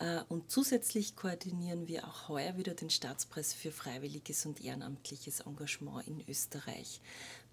Äh, 0.00 0.22
und 0.28 0.50
zusätzlich 0.50 1.14
koordinieren 1.14 1.86
wir 1.86 2.08
auch 2.08 2.28
heuer 2.28 2.56
wieder 2.56 2.74
den 2.74 2.90
Staatspreis 2.90 3.52
für 3.52 3.70
freiwilliges 3.70 4.46
und 4.46 4.64
ehrenamtliches 4.64 5.40
Engagement 5.40 6.08
in 6.08 6.24
Österreich. 6.26 7.00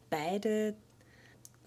Beide 0.10 0.76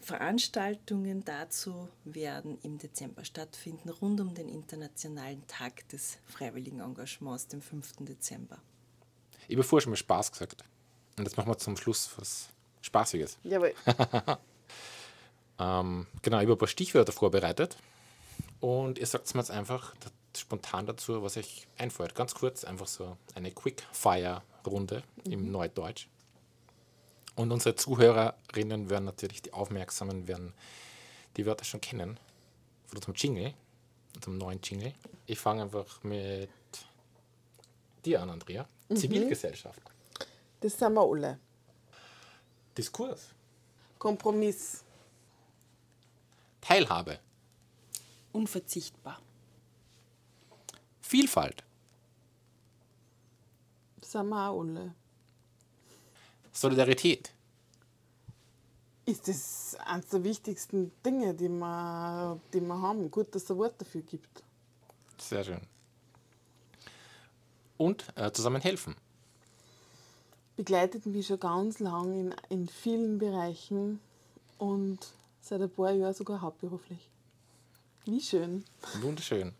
Veranstaltungen 0.00 1.24
dazu 1.24 1.88
werden 2.04 2.58
im 2.62 2.78
Dezember 2.78 3.24
stattfinden, 3.24 3.90
rund 3.90 4.20
um 4.20 4.34
den 4.34 4.48
Internationalen 4.48 5.46
Tag 5.46 5.86
des 5.90 6.16
freiwilligen 6.26 6.80
Engagements, 6.80 7.48
dem 7.48 7.60
5. 7.60 7.96
Dezember. 8.00 8.58
Ich 9.46 9.56
habe 9.56 9.62
vorher 9.62 9.82
schon 9.82 9.90
mal 9.90 9.96
Spaß 9.96 10.32
gesagt. 10.32 10.64
Und 11.18 11.24
jetzt 11.24 11.36
machen 11.36 11.48
wir 11.48 11.58
zum 11.58 11.76
Schluss 11.76 12.10
was 12.16 12.48
Spaßiges. 12.80 13.36
Jawohl. 13.42 13.74
ähm, 15.58 16.06
genau, 16.22 16.38
ich 16.38 16.44
habe 16.44 16.52
ein 16.52 16.58
paar 16.58 16.68
Stichwörter 16.68 17.12
vorbereitet. 17.12 17.76
Und 18.60 18.98
ihr 18.98 19.06
sagt 19.06 19.34
mir 19.34 19.40
jetzt 19.42 19.50
einfach, 19.50 19.94
spontan 20.40 20.86
dazu, 20.86 21.22
was 21.22 21.36
euch 21.36 21.66
einfällt. 21.78 22.14
Ganz 22.14 22.34
kurz, 22.34 22.64
einfach 22.64 22.86
so 22.86 23.16
eine 23.34 23.52
Quick-Fire-Runde 23.52 25.02
mhm. 25.24 25.32
im 25.32 25.52
Neudeutsch. 25.52 26.08
Und 27.36 27.52
unsere 27.52 27.76
Zuhörerinnen 27.76 28.90
werden 28.90 29.04
natürlich, 29.04 29.42
die 29.42 29.52
Aufmerksamen 29.52 30.26
werden 30.26 30.52
die 31.36 31.46
Wörter 31.46 31.64
schon 31.64 31.80
kennen. 31.80 32.18
Von 32.86 32.98
unserem 32.98 33.14
Jingle, 33.14 33.54
unserem 34.16 34.38
neuen 34.38 34.60
Jingle. 34.62 34.92
Ich 35.26 35.38
fange 35.38 35.62
einfach 35.62 36.02
mit 36.02 36.50
dir 38.04 38.20
an, 38.20 38.30
Andrea. 38.30 38.68
Mhm. 38.88 38.96
Zivilgesellschaft. 38.96 39.80
Das 40.60 40.76
sind 40.76 40.92
wir 40.92 41.02
alle. 41.02 41.38
Diskurs. 42.76 43.28
Kompromiss. 43.98 44.84
Teilhabe. 46.60 47.18
Unverzichtbar. 48.32 49.20
Vielfalt. 51.10 51.64
Alle. 54.14 54.94
Solidarität. 56.52 57.32
Ist 59.06 59.26
das 59.26 59.76
eines 59.86 60.06
der 60.06 60.22
wichtigsten 60.22 60.92
Dinge, 61.04 61.34
die 61.34 61.48
wir, 61.48 62.40
die 62.54 62.60
wir 62.60 62.80
haben. 62.80 63.10
Gut, 63.10 63.34
dass 63.34 63.42
es 63.42 63.50
ein 63.50 63.58
Wort 63.58 63.80
dafür 63.80 64.02
gibt. 64.02 64.44
Sehr 65.18 65.42
schön. 65.42 65.62
Und 67.76 68.04
äh, 68.14 68.30
zusammen 68.30 68.62
helfen. 68.62 68.94
Begleitet 70.56 71.06
mich 71.06 71.26
schon 71.26 71.40
ganz 71.40 71.80
lang 71.80 72.12
in, 72.12 72.34
in 72.50 72.68
vielen 72.68 73.18
Bereichen 73.18 73.98
und 74.58 75.08
seit 75.40 75.60
ein 75.60 75.70
paar 75.70 75.90
Jahren 75.90 76.14
sogar 76.14 76.40
hauptberuflich. 76.40 77.10
Wie 78.04 78.20
schön. 78.20 78.64
Wunderschön 79.00 79.54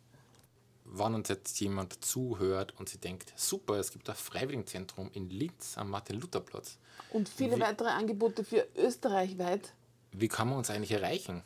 wenn 0.92 1.14
uns 1.14 1.28
jetzt 1.28 1.60
jemand 1.60 2.04
zuhört 2.04 2.74
und 2.78 2.88
sie 2.88 2.98
denkt, 2.98 3.32
super, 3.36 3.74
es 3.74 3.92
gibt 3.92 4.10
ein 4.10 4.16
Freiwilligenzentrum 4.16 5.10
in 5.12 5.30
Linz 5.30 5.78
am 5.78 5.90
Martin-Luther-Platz. 5.90 6.78
Und 7.12 7.28
viele 7.28 7.56
wie, 7.56 7.60
weitere 7.60 7.88
Angebote 7.88 8.44
für 8.44 8.66
Österreich 8.76 9.38
weit. 9.38 9.72
Wie 10.12 10.28
kann 10.28 10.48
man 10.48 10.58
uns 10.58 10.70
eigentlich 10.70 10.92
erreichen? 10.92 11.42